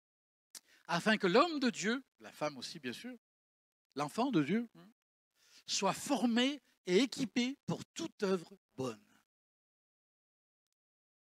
afin 0.88 1.16
que 1.16 1.26
l'homme 1.26 1.60
de 1.60 1.70
Dieu, 1.70 2.02
la 2.20 2.32
femme 2.32 2.56
aussi 2.56 2.78
bien 2.78 2.92
sûr, 2.92 3.16
l'enfant 3.94 4.30
de 4.30 4.42
Dieu, 4.42 4.68
soit 5.66 5.92
formé 5.92 6.60
et 6.86 6.98
équipé 6.98 7.56
pour 7.66 7.84
toute 7.94 8.22
œuvre 8.22 8.56
bonne. 8.76 9.00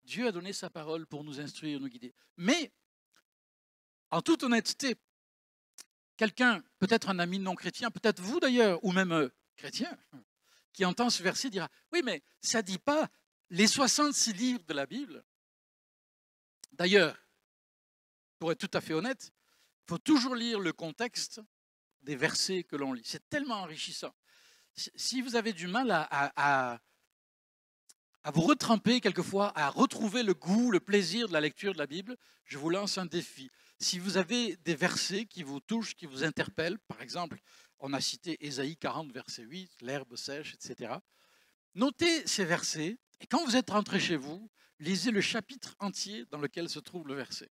Dieu 0.03 0.27
a 0.27 0.31
donné 0.31 0.53
sa 0.53 0.69
parole 0.69 1.05
pour 1.05 1.23
nous 1.23 1.39
instruire, 1.39 1.79
nous 1.79 1.87
guider. 1.87 2.13
Mais, 2.37 2.71
en 4.09 4.21
toute 4.21 4.43
honnêteté, 4.43 4.95
quelqu'un, 6.17 6.63
peut-être 6.79 7.09
un 7.09 7.19
ami 7.19 7.39
non 7.39 7.55
chrétien, 7.55 7.91
peut-être 7.91 8.19
vous 8.19 8.39
d'ailleurs, 8.39 8.83
ou 8.83 8.91
même 8.91 9.11
euh, 9.11 9.29
chrétien, 9.55 9.95
qui 10.73 10.83
entend 10.85 11.09
ce 11.09 11.21
verset 11.21 11.49
dira, 11.49 11.69
oui, 11.91 12.01
mais 12.03 12.23
ça 12.41 12.59
ne 12.59 12.63
dit 12.63 12.79
pas 12.79 13.09
les 13.49 13.67
66 13.67 14.33
livres 14.33 14.63
de 14.65 14.73
la 14.73 14.85
Bible. 14.85 15.23
D'ailleurs, 16.71 17.15
pour 18.39 18.51
être 18.51 18.67
tout 18.67 18.77
à 18.77 18.81
fait 18.81 18.93
honnête, 18.93 19.31
faut 19.89 19.97
toujours 19.97 20.35
lire 20.35 20.59
le 20.59 20.71
contexte 20.71 21.41
des 22.03 22.15
versets 22.15 22.63
que 22.63 22.75
l'on 22.75 22.93
lit. 22.93 23.01
C'est 23.03 23.27
tellement 23.27 23.55
enrichissant. 23.55 24.13
Si 24.75 25.21
vous 25.21 25.35
avez 25.35 25.51
du 25.51 25.65
mal 25.65 25.89
à, 25.89 26.07
à, 26.11 26.79
à, 28.23 28.31
vous 28.31 28.41
retremper 28.41 29.01
quelquefois, 29.01 29.51
à 29.57 29.67
retrouver 29.69 30.21
le 30.21 30.35
goût, 30.35 30.69
le 30.69 30.79
plaisir 30.79 31.27
de 31.27 31.33
la 31.33 31.41
lecture 31.41 31.73
de 31.73 31.79
la 31.79 31.87
Bible, 31.87 32.15
je 32.45 32.59
vous 32.59 32.69
lance 32.69 32.99
un 32.99 33.07
défi. 33.07 33.49
Si 33.79 33.97
vous 33.97 34.17
avez 34.17 34.57
des 34.57 34.75
versets 34.75 35.25
qui 35.25 35.41
vous 35.41 35.59
touchent, 35.59 35.95
qui 35.95 36.05
vous 36.05 36.23
interpellent, 36.23 36.77
par 36.87 37.01
exemple, 37.01 37.39
on 37.79 37.91
a 37.93 37.99
cité 37.99 38.37
Ésaïe 38.45 38.77
40, 38.77 39.11
verset 39.11 39.41
8, 39.41 39.71
l'herbe 39.81 40.15
sèche, 40.15 40.53
etc. 40.53 40.93
Notez 41.73 42.27
ces 42.27 42.45
versets 42.45 42.99
et 43.21 43.25
quand 43.25 43.43
vous 43.43 43.55
êtes 43.55 43.71
rentré 43.71 43.99
chez 43.99 44.17
vous, 44.17 44.51
lisez 44.77 45.09
le 45.09 45.21
chapitre 45.21 45.75
entier 45.79 46.25
dans 46.29 46.37
lequel 46.37 46.69
se 46.69 46.79
trouve 46.79 47.07
le 47.07 47.15
verset. 47.15 47.49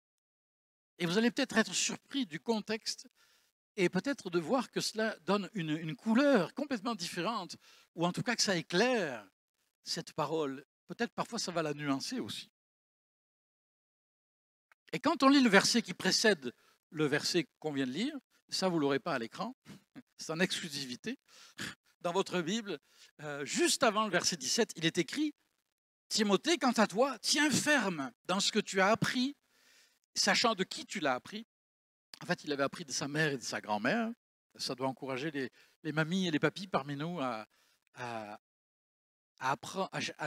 Et 0.98 1.06
vous 1.06 1.18
allez 1.18 1.30
peut-être 1.30 1.56
être 1.56 1.74
surpris 1.74 2.26
du 2.26 2.40
contexte 2.40 3.08
et 3.76 3.88
peut-être 3.88 4.30
de 4.30 4.38
voir 4.38 4.70
que 4.70 4.80
cela 4.80 5.16
donne 5.20 5.50
une, 5.54 5.96
couleur 5.96 6.54
complètement 6.54 6.94
différente, 6.94 7.56
ou 7.94 8.06
en 8.06 8.12
tout 8.12 8.22
cas 8.22 8.36
que 8.36 8.42
ça 8.42 8.56
éclaire 8.56 9.26
cette 9.82 10.12
parole. 10.12 10.64
Peut-être 10.86 11.12
parfois 11.12 11.38
ça 11.38 11.50
va 11.50 11.62
la 11.62 11.74
nuancer 11.74 12.20
aussi. 12.20 12.50
Et 14.92 15.00
quand 15.00 15.24
on 15.24 15.28
lit 15.28 15.42
le 15.42 15.50
verset 15.50 15.82
qui 15.82 15.94
précède 15.94 16.52
le 16.90 17.06
verset 17.06 17.48
qu'on 17.58 17.72
vient 17.72 17.86
de 17.86 17.92
lire, 17.92 18.16
ça 18.48 18.68
vous 18.68 18.78
l'aurez 18.78 19.00
pas 19.00 19.14
à 19.14 19.18
l'écran, 19.18 19.56
c'est 20.18 20.30
en 20.30 20.38
exclusivité. 20.38 21.18
Dans 22.00 22.12
votre 22.12 22.42
Bible, 22.42 22.78
euh, 23.22 23.44
juste 23.46 23.82
avant 23.82 24.04
le 24.04 24.10
verset 24.10 24.36
17, 24.36 24.72
il 24.76 24.84
est 24.84 24.98
écrit 24.98 25.34
Timothée, 26.08 26.58
quant 26.58 26.72
à 26.72 26.86
toi, 26.86 27.18
tiens 27.18 27.50
ferme 27.50 28.12
dans 28.26 28.38
ce 28.38 28.52
que 28.52 28.58
tu 28.58 28.80
as 28.80 28.88
appris, 28.88 29.34
sachant 30.14 30.54
de 30.54 30.64
qui 30.64 30.86
tu 30.86 31.00
l'as 31.00 31.14
appris, 31.14 31.46
en 32.22 32.26
fait, 32.26 32.44
il 32.44 32.52
avait 32.52 32.62
appris 32.62 32.84
de 32.84 32.92
sa 32.92 33.08
mère 33.08 33.32
et 33.32 33.36
de 33.36 33.42
sa 33.42 33.60
grand-mère. 33.60 34.10
Ça 34.56 34.74
doit 34.74 34.88
encourager 34.88 35.30
les, 35.30 35.92
mamies 35.92 36.28
et 36.28 36.30
les 36.30 36.38
papis 36.38 36.68
parmi 36.68 36.96
nous 36.96 37.20
à, 37.20 37.46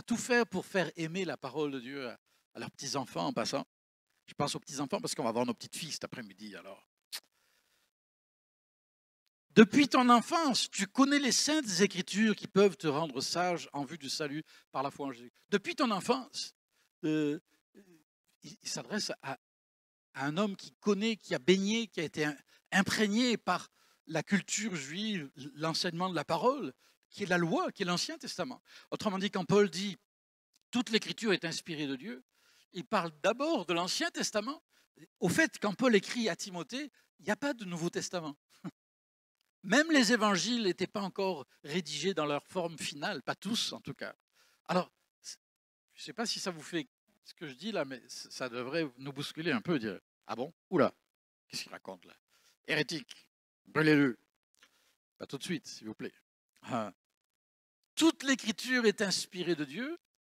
tout 0.05 0.17
faire 0.17 0.45
pour 0.45 0.65
faire 0.65 0.91
aimer 0.95 1.25
la 1.25 1.37
parole 1.37 1.71
de 1.71 1.79
Dieu 1.79 2.07
à, 2.07 2.17
leurs 2.55 2.71
petits-enfants 2.71 3.27
en 3.27 3.33
passant. 3.33 3.65
Je 4.25 4.33
pense 4.33 4.55
aux 4.55 4.59
petits-enfants 4.59 4.99
parce 4.99 5.15
qu'on 5.15 5.23
va 5.23 5.31
voir 5.31 5.45
nos 5.45 5.53
petites 5.53 5.77
filles 5.77 5.91
cet 5.91 6.03
après-midi. 6.03 6.55
Alors, 6.55 6.85
depuis 9.51 9.87
ton 9.87 10.09
enfance, 10.09 10.69
tu 10.69 10.85
connais 10.85 11.19
les 11.19 11.31
saintes 11.31 11.79
écritures 11.79 12.35
qui 12.35 12.47
peuvent 12.47 12.75
te 12.75 12.87
rendre 12.87 13.21
sage 13.21 13.69
en 13.71 13.85
vue 13.85 13.97
du 13.97 14.09
salut 14.09 14.43
par 14.71 14.83
la 14.83 14.91
foi 14.91 15.07
en 15.07 15.11
Jésus. 15.11 15.31
Depuis 15.49 15.75
ton 15.75 15.89
enfance, 15.89 16.53
euh, 17.05 17.39
il 18.43 18.69
s'adresse 18.69 19.11
à, 19.23 19.37
un 20.25 20.37
homme 20.37 20.55
qui 20.55 20.71
connaît, 20.79 21.15
qui 21.15 21.35
a 21.35 21.39
baigné, 21.39 21.87
qui 21.87 21.99
a 21.99 22.03
été 22.03 22.27
imprégné 22.71 23.37
par 23.37 23.69
la 24.07 24.23
culture 24.23 24.75
juive, 24.75 25.29
l'enseignement 25.55 26.09
de 26.09 26.15
la 26.15 26.25
parole, 26.25 26.73
qui 27.09 27.23
est 27.23 27.27
la 27.27 27.37
loi, 27.37 27.71
qui 27.71 27.83
est 27.83 27.85
l'Ancien 27.85 28.17
Testament. 28.17 28.61
Autrement 28.91 29.19
dit, 29.19 29.31
quand 29.31 29.45
Paul 29.45 29.69
dit 29.69 29.97
toute 30.71 30.89
l'écriture 30.89 31.33
est 31.33 31.45
inspirée 31.45 31.87
de 31.87 31.95
Dieu, 31.95 32.23
il 32.73 32.85
parle 32.85 33.11
d'abord 33.21 33.65
de 33.65 33.73
l'Ancien 33.73 34.09
Testament. 34.11 34.61
Au 35.19 35.29
fait, 35.29 35.57
quand 35.59 35.73
Paul 35.73 35.95
écrit 35.95 36.29
à 36.29 36.35
Timothée, 36.35 36.91
il 37.19 37.25
n'y 37.25 37.31
a 37.31 37.35
pas 37.35 37.53
de 37.53 37.65
Nouveau 37.65 37.89
Testament. 37.89 38.35
Même 39.63 39.91
les 39.91 40.13
évangiles 40.13 40.63
n'étaient 40.63 40.87
pas 40.87 41.01
encore 41.01 41.45
rédigés 41.63 42.13
dans 42.13 42.25
leur 42.25 42.45
forme 42.45 42.77
finale, 42.77 43.21
pas 43.23 43.35
tous 43.35 43.73
en 43.73 43.81
tout 43.81 43.93
cas. 43.93 44.15
Alors, 44.65 44.91
je 45.93 46.01
ne 46.01 46.05
sais 46.05 46.13
pas 46.13 46.25
si 46.25 46.39
ça 46.39 46.51
vous 46.51 46.61
fait 46.61 46.87
ce 47.27 47.33
que 47.33 47.47
je 47.47 47.53
dis 47.53 47.73
là, 47.73 47.83
mais 47.83 48.01
ça 48.07 48.47
devrait 48.47 48.89
nous 48.99 49.11
bousculer 49.11 49.51
un 49.51 49.59
peu, 49.59 49.77
dire 49.79 49.99
Ah 50.27 50.35
bon? 50.35 50.53
Oula, 50.69 50.93
qu'est-ce 51.47 51.63
qu'il 51.63 51.71
raconte 51.71 52.05
là? 52.05 52.15
Hérétique, 52.65 53.27
brûlez-le. 53.65 54.17
Pas 55.17 55.25
tout 55.25 55.37
de 55.37 55.43
suite, 55.43 55.67
s'il 55.67 55.87
vous 55.87 55.93
plaît. 55.93 56.13
Ah. 56.61 56.93
Toute 57.95 58.23
l'écriture 58.23 58.85
est 58.85 59.01
inspirée 59.01 59.55
de 59.55 59.65
Dieu. 59.65 59.97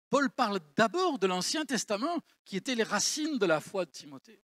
Paul 0.08 0.30
parle 0.30 0.60
d'abord 0.76 1.18
de 1.18 1.26
l'Ancien 1.26 1.66
Testament, 1.66 2.20
qui 2.46 2.56
était 2.56 2.74
les 2.74 2.84
racines 2.84 3.38
de 3.38 3.46
la 3.46 3.60
foi 3.60 3.84
de 3.84 3.90
Timothée. 3.90 4.42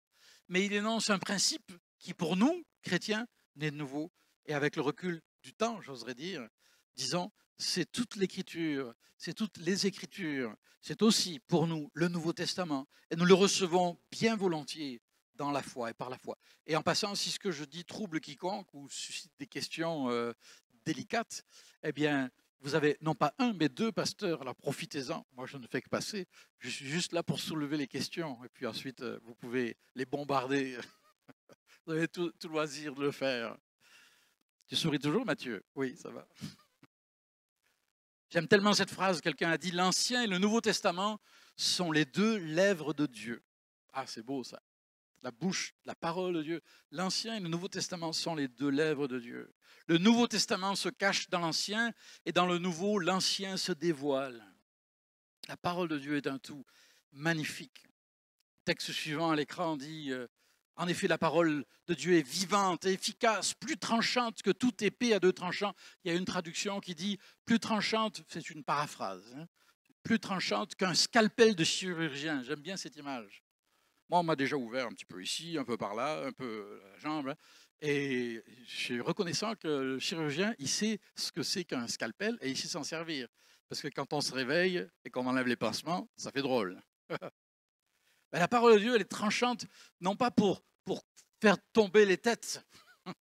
Mais 0.49 0.65
il 0.65 0.73
énonce 0.73 1.11
un 1.11 1.19
principe 1.19 1.73
qui, 1.99 2.15
pour 2.15 2.37
nous, 2.37 2.65
chrétiens, 2.83 3.27
n'est 3.57 3.71
nouveau. 3.71 4.11
Et 4.47 4.55
avec 4.55 4.77
le 4.77 4.83
recul 4.83 5.21
du 5.43 5.53
temps, 5.53 5.83
j'oserais 5.83 6.15
dire, 6.15 6.49
disons, 6.95 7.31
c'est 7.61 7.91
toute 7.91 8.17
l'écriture, 8.17 8.95
c'est 9.17 9.35
toutes 9.35 9.59
les 9.59 9.87
écritures, 9.87 10.55
c'est 10.81 11.03
aussi 11.03 11.41
pour 11.41 11.67
nous 11.67 11.91
le 11.95 12.09
Nouveau 12.09 12.33
Testament. 12.33 12.89
Et 13.11 13.17
nous 13.17 13.25
le 13.25 13.35
recevons 13.35 13.99
bien 14.11 14.37
volontiers 14.37 15.01
dans 15.35 15.51
la 15.51 15.63
foi 15.63 15.91
et 15.91 15.95
par 15.95 16.11
la 16.11 16.19
foi. 16.19 16.39
Et 16.67 16.77
en 16.77 16.83
passant, 16.83 17.15
si 17.15 17.31
ce 17.31 17.39
que 17.39 17.51
je 17.51 17.65
dis 17.65 17.85
trouble 17.85 18.21
quiconque 18.21 18.73
ou 18.75 18.89
suscite 18.89 19.33
des 19.39 19.47
questions 19.47 20.11
euh, 20.11 20.33
délicates, 20.85 21.45
eh 21.83 21.93
bien, 21.93 22.31
vous 22.61 22.75
avez 22.75 22.97
non 23.01 23.15
pas 23.15 23.35
un, 23.39 23.53
mais 23.53 23.69
deux 23.69 23.93
pasteurs, 23.93 24.43
alors 24.43 24.55
profitez-en. 24.55 25.27
Moi, 25.33 25.47
je 25.47 25.57
ne 25.57 25.67
fais 25.67 25.81
que 25.81 25.89
passer. 25.89 26.27
Je 26.59 26.69
suis 26.69 26.87
juste 26.87 27.13
là 27.13 27.23
pour 27.23 27.41
soulever 27.41 27.77
les 27.77 27.89
questions. 27.89 28.43
Et 28.45 28.49
puis 28.49 28.67
ensuite, 28.67 29.01
euh, 29.03 29.19
vous 29.25 29.35
pouvez 29.35 29.77
les 29.95 30.07
bombarder. 30.07 30.79
vous 31.87 31.93
avez 31.93 32.09
tout, 32.09 32.31
tout 32.33 32.49
loisir 32.49 32.95
de 32.95 33.03
le 33.03 33.11
faire. 33.11 33.57
Tu 34.67 34.77
souris 34.77 34.99
toujours, 34.99 35.25
Mathieu? 35.25 35.63
Oui, 35.75 35.97
ça 35.97 36.11
va. 36.11 36.27
J'aime 38.31 38.47
tellement 38.47 38.75
cette 38.75 38.91
phrase, 38.91 39.21
quelqu'un 39.21 39.51
a 39.51 39.59
dit, 39.59 39.73
l'Ancien 39.73 40.23
et 40.23 40.27
le 40.29 40.39
Nouveau 40.39 40.61
Testament 40.61 41.21
sont 41.57 41.91
les 41.91 42.05
deux 42.05 42.37
lèvres 42.37 42.95
de 42.95 43.07
Dieu. 43.07 43.43
Ah, 43.93 44.07
c'est 44.07 44.23
beau 44.23 44.45
ça. 44.45 44.63
La 45.23 45.33
bouche, 45.33 45.75
la 45.85 45.95
parole 45.97 46.35
de 46.35 46.43
Dieu. 46.43 46.63
L'Ancien 46.93 47.35
et 47.35 47.41
le 47.41 47.49
Nouveau 47.49 47.69
Testament 47.69 48.13
sont 48.13 48.37
les 48.37 48.47
deux 48.47 48.71
lèvres 48.71 49.09
de 49.09 49.19
Dieu. 49.19 49.53
Le 49.89 49.99
Nouveau 49.99 50.29
Testament 50.29 50.77
se 50.77 50.89
cache 50.89 51.29
dans 51.29 51.41
l'Ancien 51.41 51.93
et 52.25 52.33
dans 52.33 52.47
le 52.47 52.59
Nouveau, 52.59 53.01
l'Ancien 53.01 53.57
se 53.57 53.73
dévoile. 53.73 54.47
La 55.49 55.57
parole 55.57 55.89
de 55.89 55.99
Dieu 55.99 56.17
est 56.17 56.29
un 56.29 56.39
tout 56.39 56.65
magnifique. 57.13 57.85
Texte 58.65 58.93
suivant 58.93 59.33
à 59.33 59.37
l'écran 59.37 59.77
dit 59.77 60.13
euh, 60.13 60.29
en 60.77 60.89
effet, 60.89 61.09
la 61.09 61.19
parole 61.19 61.65
de 61.87 61.95
Dieu 61.95 62.15
est 62.15 62.27
vivante 62.27 62.87
efficace, 62.87 63.55
plus 63.55 63.77
tranchante 63.77 64.43
que 64.43 64.51
toute 64.51 64.83
épée 64.83 65.13
à 65.13 65.21
deux 65.21 65.33
tranchants. 65.33 65.75
Il 66.05 66.11
y 66.11 66.15
a 66.15 66.19
une 66.19 66.25
traduction 66.25 66.81
qui 66.81 66.95
dit 66.95 67.19
plus 67.45 67.61
tranchante, 67.61 68.23
c'est 68.29 68.51
une 68.51 68.65
paraphrase, 68.65 69.35
hein, 69.37 69.47
plus 70.03 70.19
tranchante 70.19 70.75
qu'un 70.77 70.95
scalpel 70.95 71.55
de 71.55 71.65
chirurgien. 71.65 72.43
J'aime 72.43 72.61
bien 72.61 72.77
cette 72.77 72.97
image. 72.97 73.43
Moi, 74.09 74.21
on 74.21 74.25
m'a 74.25 74.37
déjà 74.37 74.57
ouvert 74.57 74.87
un 74.87 74.91
petit 74.91 75.05
peu 75.05 75.23
ici, 75.23 75.57
un 75.59 75.65
peu 75.65 75.77
par 75.77 75.95
là, 75.95 76.25
un 76.27 76.33
peu 76.33 76.81
la 76.93 76.99
jambe. 76.99 77.29
Hein, 77.29 77.37
et 77.83 78.43
je 78.67 78.77
suis 78.77 79.01
reconnaissant 79.01 79.55
que 79.55 79.69
le 79.69 79.99
chirurgien, 79.99 80.55
il 80.59 80.69
sait 80.69 81.01
ce 81.15 81.33
que 81.33 81.43
c'est 81.43 81.65
qu'un 81.65 81.87
scalpel 81.87 82.37
et 82.41 82.51
il 82.51 82.57
sait 82.57 82.69
s'en 82.69 82.83
servir. 82.83 83.29
Parce 83.69 83.81
que 83.81 83.89
quand 83.89 84.13
on 84.13 84.21
se 84.21 84.33
réveille 84.33 84.87
et 85.05 85.11
qu'on 85.11 85.27
enlève 85.27 85.47
les 85.47 85.57
pansements, 85.57 86.09
ça 86.17 86.31
fait 86.31 86.43
drôle. 86.43 86.83
la 88.39 88.49
parole 88.49 88.75
de 88.75 88.79
Dieu, 88.79 88.95
elle 88.95 89.01
est 89.03 89.05
tranchante, 89.05 89.67
non 90.01 90.17
pas 90.17 90.31
pour 90.31 90.63
pour 90.85 91.05
faire 91.41 91.57
tomber 91.73 92.05
les 92.07 92.19
têtes, 92.19 92.65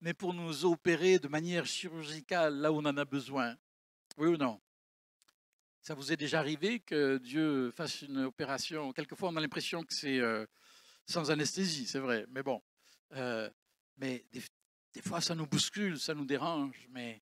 mais 0.00 0.14
pour 0.14 0.34
nous 0.34 0.64
opérer 0.64 1.18
de 1.18 1.28
manière 1.28 1.66
chirurgicale 1.66 2.56
là 2.56 2.72
où 2.72 2.76
on 2.76 2.84
en 2.84 2.96
a 2.96 3.04
besoin. 3.04 3.56
Oui 4.16 4.28
ou 4.28 4.36
non? 4.36 4.60
Ça 5.82 5.94
vous 5.94 6.10
est 6.10 6.16
déjà 6.16 6.40
arrivé 6.40 6.80
que 6.80 7.18
Dieu 7.18 7.70
fasse 7.70 8.02
une 8.02 8.24
opération? 8.24 8.92
Quelquefois, 8.92 9.28
on 9.28 9.36
a 9.36 9.40
l'impression 9.40 9.84
que 9.84 9.94
c'est 9.94 10.18
euh, 10.18 10.44
sans 11.06 11.30
anesthésie, 11.30 11.86
c'est 11.86 12.00
vrai, 12.00 12.26
mais 12.30 12.42
bon. 12.42 12.60
Euh, 13.12 13.48
mais 13.96 14.26
des, 14.32 15.02
fois, 15.02 15.20
ça 15.20 15.34
nous 15.34 15.46
bouscule, 15.46 15.98
ça 15.98 16.14
nous 16.14 16.24
dérange, 16.24 16.88
mais 16.90 17.22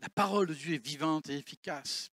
La 0.00 0.08
parole 0.08 0.46
de 0.46 0.54
Dieu 0.54 0.74
est 0.74 0.86
vivante 0.86 1.28
et 1.28 1.36
efficace, 1.36 2.12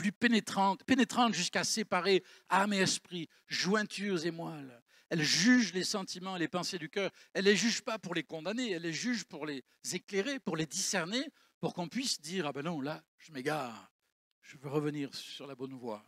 plus 0.00 0.12
pénétrante, 0.12 0.82
pénétrante 0.84 1.34
jusqu'à 1.34 1.62
séparer 1.62 2.24
âme 2.48 2.72
et 2.72 2.78
esprit, 2.78 3.28
jointures 3.48 4.24
et 4.24 4.30
moelles. 4.30 4.82
Elle 5.10 5.22
juge 5.22 5.74
les 5.74 5.84
sentiments 5.84 6.36
et 6.36 6.38
les 6.38 6.48
pensées 6.48 6.78
du 6.78 6.88
cœur. 6.88 7.10
Elle 7.34 7.44
ne 7.44 7.50
les 7.50 7.56
juge 7.56 7.82
pas 7.82 7.98
pour 7.98 8.14
les 8.14 8.22
condamner, 8.22 8.70
elle 8.70 8.82
les 8.82 8.94
juge 8.94 9.24
pour 9.24 9.44
les 9.44 9.62
éclairer, 9.92 10.38
pour 10.40 10.56
les 10.56 10.64
discerner, 10.64 11.28
pour 11.60 11.74
qu'on 11.74 11.86
puisse 11.86 12.18
dire 12.18 12.46
Ah 12.46 12.52
ben 12.52 12.62
non, 12.62 12.80
là, 12.80 13.02
je 13.18 13.30
m'égare, 13.32 13.92
je 14.40 14.56
veux 14.56 14.70
revenir 14.70 15.14
sur 15.14 15.46
la 15.46 15.54
bonne 15.54 15.74
voie. 15.74 16.02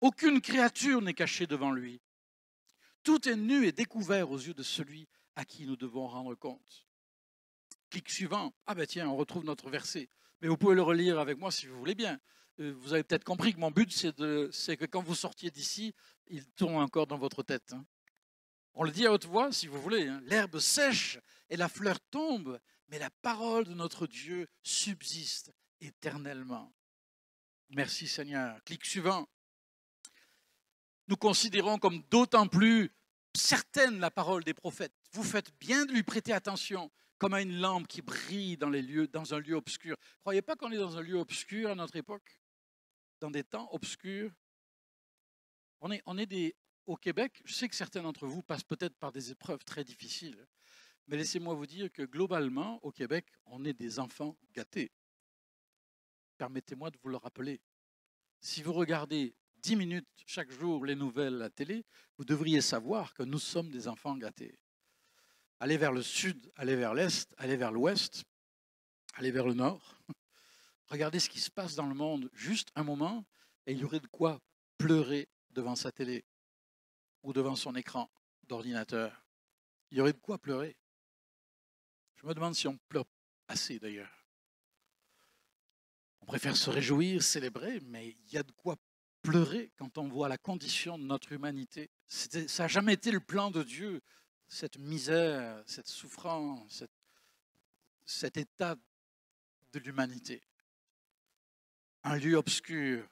Aucune 0.00 0.40
créature 0.40 1.00
n'est 1.02 1.14
cachée 1.14 1.46
devant 1.46 1.70
lui. 1.70 2.00
Tout 3.04 3.28
est 3.28 3.36
nu 3.36 3.64
et 3.64 3.72
découvert 3.72 4.28
aux 4.32 4.38
yeux 4.38 4.54
de 4.54 4.64
celui 4.64 5.06
à 5.36 5.44
qui 5.44 5.66
nous 5.66 5.76
devons 5.76 6.08
rendre 6.08 6.34
compte. 6.34 6.88
Clic 7.90 8.10
suivant. 8.10 8.52
Ah 8.66 8.74
ben 8.74 8.86
tiens, 8.88 9.08
on 9.08 9.14
retrouve 9.14 9.44
notre 9.44 9.70
verset. 9.70 10.08
Mais 10.40 10.48
vous 10.48 10.56
pouvez 10.56 10.74
le 10.74 10.82
relire 10.82 11.20
avec 11.20 11.38
moi 11.38 11.52
si 11.52 11.68
vous 11.68 11.78
voulez 11.78 11.94
bien. 11.94 12.18
Euh, 12.60 12.72
vous 12.78 12.92
avez 12.92 13.02
peut-être 13.02 13.24
compris 13.24 13.54
que 13.54 13.60
mon 13.60 13.70
but, 13.70 13.92
c'est 13.92 14.76
que 14.76 14.84
quand 14.86 15.02
vous 15.02 15.14
sortiez 15.14 15.50
d'ici, 15.50 15.94
il 16.28 16.46
tourne 16.52 16.76
encore 16.76 17.06
dans 17.06 17.18
votre 17.18 17.42
tête. 17.42 17.72
Hein. 17.72 17.84
On 18.74 18.84
le 18.84 18.90
dit 18.90 19.06
à 19.06 19.12
haute 19.12 19.26
voix, 19.26 19.52
si 19.52 19.66
vous 19.66 19.80
voulez. 19.80 20.08
Hein. 20.08 20.20
L'herbe 20.24 20.58
sèche 20.58 21.18
et 21.48 21.56
la 21.56 21.68
fleur 21.68 21.98
tombe, 22.10 22.58
mais 22.88 22.98
la 22.98 23.10
parole 23.22 23.64
de 23.64 23.74
notre 23.74 24.06
Dieu 24.06 24.46
subsiste 24.62 25.52
éternellement. 25.80 26.72
Merci 27.70 28.06
Seigneur. 28.06 28.62
Clic 28.64 28.84
suivant. 28.84 29.28
Nous 31.08 31.16
considérons 31.16 31.78
comme 31.78 32.02
d'autant 32.10 32.48
plus 32.48 32.92
certaine 33.34 34.00
la 34.00 34.10
parole 34.10 34.44
des 34.44 34.54
prophètes. 34.54 34.94
Vous 35.12 35.22
faites 35.22 35.52
bien 35.58 35.84
de 35.84 35.92
lui 35.92 36.02
prêter 36.02 36.32
attention, 36.32 36.90
comme 37.18 37.34
à 37.34 37.42
une 37.42 37.58
lampe 37.58 37.86
qui 37.86 38.02
brille 38.02 38.56
dans, 38.56 38.68
un 39.34 39.38
lieu 39.38 39.54
obscur. 39.54 39.96
Croyez 40.20 40.42
pas 40.42 40.56
qu'on 40.56 40.72
est 40.72 40.78
dans 40.78 40.96
un 40.96 41.02
lieu 41.02 41.16
obscur 41.16 41.70
à 41.70 41.74
notre 41.74 41.96
époque, 41.96 42.40
dans 43.26 43.30
des 43.32 43.42
temps 43.42 43.68
obscurs. 43.72 44.30
On 45.80 45.90
est, 45.90 46.00
on 46.06 46.16
est 46.16 46.26
des, 46.26 46.54
au 46.86 46.94
Québec, 46.96 47.42
je 47.44 47.54
sais 47.54 47.68
que 47.68 47.74
certains 47.74 48.02
d'entre 48.02 48.24
vous 48.24 48.40
passent 48.40 48.62
peut-être 48.62 48.96
par 48.98 49.10
des 49.10 49.32
épreuves 49.32 49.64
très 49.64 49.82
difficiles, 49.82 50.46
mais 51.08 51.16
laissez-moi 51.16 51.52
vous 51.54 51.66
dire 51.66 51.90
que 51.90 52.02
globalement, 52.02 52.78
au 52.84 52.92
Québec, 52.92 53.26
on 53.46 53.64
est 53.64 53.72
des 53.72 53.98
enfants 53.98 54.38
gâtés. 54.54 54.92
Permettez-moi 56.38 56.92
de 56.92 56.98
vous 57.02 57.08
le 57.08 57.16
rappeler. 57.16 57.60
Si 58.40 58.62
vous 58.62 58.72
regardez 58.72 59.34
10 59.56 59.74
minutes 59.74 60.08
chaque 60.24 60.52
jour 60.52 60.84
les 60.84 60.94
nouvelles 60.94 61.34
à 61.34 61.38
la 61.38 61.50
télé, 61.50 61.84
vous 62.18 62.24
devriez 62.24 62.60
savoir 62.60 63.12
que 63.12 63.24
nous 63.24 63.40
sommes 63.40 63.70
des 63.70 63.88
enfants 63.88 64.16
gâtés. 64.16 64.56
Allez 65.58 65.78
vers 65.78 65.92
le 65.92 66.02
sud, 66.02 66.52
allez 66.54 66.76
vers 66.76 66.94
l'est, 66.94 67.34
allez 67.38 67.56
vers 67.56 67.72
l'ouest, 67.72 68.22
allez 69.14 69.32
vers 69.32 69.46
le 69.46 69.54
nord. 69.54 69.98
Regardez 70.88 71.18
ce 71.18 71.28
qui 71.28 71.40
se 71.40 71.50
passe 71.50 71.74
dans 71.74 71.86
le 71.86 71.94
monde 71.94 72.30
juste 72.32 72.70
un 72.74 72.84
moment 72.84 73.24
et 73.66 73.72
il 73.72 73.78
y 73.78 73.84
aurait 73.84 74.00
de 74.00 74.06
quoi 74.06 74.40
pleurer 74.78 75.28
devant 75.50 75.74
sa 75.74 75.90
télé 75.90 76.24
ou 77.22 77.32
devant 77.32 77.56
son 77.56 77.74
écran 77.74 78.10
d'ordinateur. 78.44 79.24
Il 79.90 79.98
y 79.98 80.00
aurait 80.00 80.12
de 80.12 80.18
quoi 80.18 80.38
pleurer. 80.38 80.76
Je 82.16 82.26
me 82.26 82.34
demande 82.34 82.54
si 82.54 82.68
on 82.68 82.78
pleure 82.88 83.06
assez 83.48 83.78
d'ailleurs. 83.78 84.12
On 86.20 86.26
préfère 86.26 86.56
se 86.56 86.70
réjouir, 86.70 87.22
célébrer, 87.22 87.80
mais 87.80 88.08
il 88.08 88.32
y 88.32 88.38
a 88.38 88.42
de 88.42 88.52
quoi 88.52 88.76
pleurer 89.22 89.72
quand 89.76 89.98
on 89.98 90.08
voit 90.08 90.28
la 90.28 90.38
condition 90.38 90.98
de 90.98 91.04
notre 91.04 91.32
humanité. 91.32 91.90
Ça 92.06 92.62
n'a 92.62 92.68
jamais 92.68 92.94
été 92.94 93.10
le 93.10 93.20
plan 93.20 93.50
de 93.50 93.62
Dieu, 93.62 94.00
cette 94.48 94.78
misère, 94.78 95.62
cette 95.66 95.88
souffrance, 95.88 96.84
cet 98.04 98.36
état 98.36 98.76
de 99.72 99.78
l'humanité. 99.80 100.42
Un 102.08 102.18
lieu 102.18 102.36
obscur, 102.36 103.04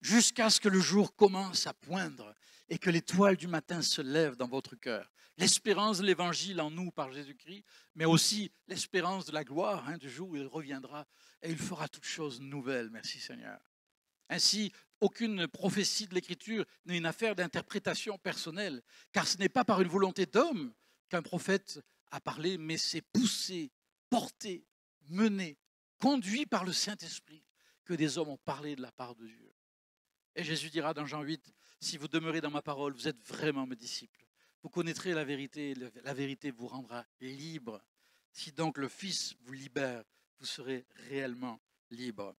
jusqu'à 0.00 0.50
ce 0.50 0.60
que 0.60 0.68
le 0.68 0.78
jour 0.78 1.16
commence 1.16 1.66
à 1.66 1.74
poindre 1.74 2.32
et 2.68 2.78
que 2.78 2.90
l'étoile 2.90 3.36
du 3.36 3.48
matin 3.48 3.82
se 3.82 4.00
lève 4.00 4.36
dans 4.36 4.46
votre 4.46 4.76
cœur. 4.76 5.10
L'espérance 5.36 5.98
de 5.98 6.06
l'évangile 6.06 6.60
en 6.60 6.70
nous 6.70 6.92
par 6.92 7.10
Jésus-Christ, 7.10 7.64
mais 7.96 8.04
aussi 8.04 8.52
l'espérance 8.68 9.26
de 9.26 9.32
la 9.32 9.42
gloire 9.42 9.88
hein, 9.88 9.98
du 9.98 10.08
jour 10.08 10.28
où 10.28 10.36
il 10.36 10.46
reviendra 10.46 11.08
et 11.42 11.50
il 11.50 11.58
fera 11.58 11.88
toutes 11.88 12.04
choses 12.04 12.40
nouvelles. 12.40 12.88
Merci 12.90 13.18
Seigneur. 13.18 13.58
Ainsi, 14.28 14.72
aucune 15.00 15.48
prophétie 15.48 16.06
de 16.06 16.14
l'Écriture 16.14 16.64
n'est 16.84 16.98
une 16.98 17.06
affaire 17.06 17.34
d'interprétation 17.34 18.16
personnelle, 18.16 18.80
car 19.10 19.26
ce 19.26 19.38
n'est 19.38 19.48
pas 19.48 19.64
par 19.64 19.80
une 19.80 19.88
volonté 19.88 20.24
d'homme 20.24 20.72
qu'un 21.08 21.22
prophète 21.22 21.80
a 22.12 22.20
parlé, 22.20 22.58
mais 22.58 22.76
c'est 22.76 23.02
poussé, 23.02 23.72
porté, 24.08 24.64
mené, 25.08 25.58
conduit 25.98 26.46
par 26.46 26.64
le 26.64 26.72
Saint-Esprit 26.72 27.42
que 27.86 27.94
des 27.94 28.18
hommes 28.18 28.28
ont 28.28 28.36
parlé 28.36 28.76
de 28.76 28.82
la 28.82 28.92
part 28.92 29.14
de 29.14 29.26
Dieu. 29.26 29.54
Et 30.34 30.44
Jésus 30.44 30.68
dira 30.68 30.92
dans 30.92 31.06
Jean 31.06 31.22
8, 31.22 31.54
si 31.80 31.96
vous 31.96 32.08
demeurez 32.08 32.42
dans 32.42 32.50
ma 32.50 32.60
parole, 32.60 32.92
vous 32.92 33.08
êtes 33.08 33.22
vraiment 33.22 33.66
mes 33.66 33.76
disciples. 33.76 34.26
Vous 34.62 34.68
connaîtrez 34.68 35.14
la 35.14 35.24
vérité, 35.24 35.74
la 35.74 36.12
vérité 36.12 36.50
vous 36.50 36.66
rendra 36.66 37.06
libre. 37.20 37.80
Si 38.32 38.52
donc 38.52 38.76
le 38.76 38.88
Fils 38.88 39.34
vous 39.40 39.52
libère, 39.52 40.02
vous 40.38 40.44
serez 40.44 40.84
réellement 41.08 41.60
libre. 41.90 42.34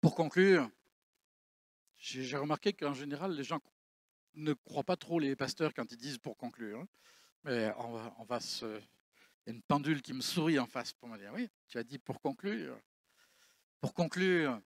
Pour 0.00 0.14
conclure, 0.14 0.70
j'ai 1.96 2.36
remarqué 2.36 2.72
qu'en 2.72 2.94
général, 2.94 3.32
les 3.34 3.42
gens 3.42 3.60
ne 4.34 4.52
croient 4.52 4.84
pas 4.84 4.96
trop 4.96 5.18
les 5.18 5.34
pasteurs 5.34 5.72
quand 5.74 5.90
ils 5.90 5.96
disent 5.96 6.18
pour 6.18 6.36
conclure. 6.36 6.86
Mais 7.44 7.72
on 7.78 7.92
va, 7.92 8.14
on 8.18 8.24
va 8.24 8.38
se. 8.38 8.80
Il 9.46 9.50
y 9.50 9.50
a 9.50 9.54
une 9.54 9.62
pendule 9.62 10.02
qui 10.02 10.12
me 10.12 10.20
sourit 10.20 10.58
en 10.58 10.66
face 10.66 10.92
pour 10.92 11.08
me 11.08 11.16
dire 11.16 11.32
Oui, 11.34 11.48
tu 11.68 11.78
as 11.78 11.84
dit 11.84 11.98
pour 11.98 12.20
conclure. 12.20 12.78
Pour 13.80 13.94
conclure, 13.94 14.60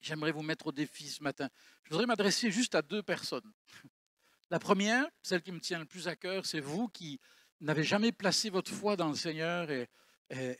j'aimerais 0.00 0.32
vous 0.32 0.42
mettre 0.42 0.68
au 0.68 0.72
défi 0.72 1.08
ce 1.08 1.22
matin. 1.22 1.48
Je 1.84 1.90
voudrais 1.90 2.06
m'adresser 2.06 2.50
juste 2.50 2.74
à 2.74 2.82
deux 2.82 3.02
personnes. 3.02 3.52
La 4.50 4.58
première, 4.58 5.06
celle 5.22 5.42
qui 5.42 5.52
me 5.52 5.60
tient 5.60 5.78
le 5.78 5.84
plus 5.84 6.08
à 6.08 6.16
cœur, 6.16 6.46
c'est 6.46 6.60
vous 6.60 6.88
qui 6.88 7.20
n'avez 7.60 7.84
jamais 7.84 8.12
placé 8.12 8.50
votre 8.50 8.72
foi 8.72 8.96
dans 8.96 9.08
le 9.08 9.16
Seigneur 9.16 9.70
et 9.70 9.88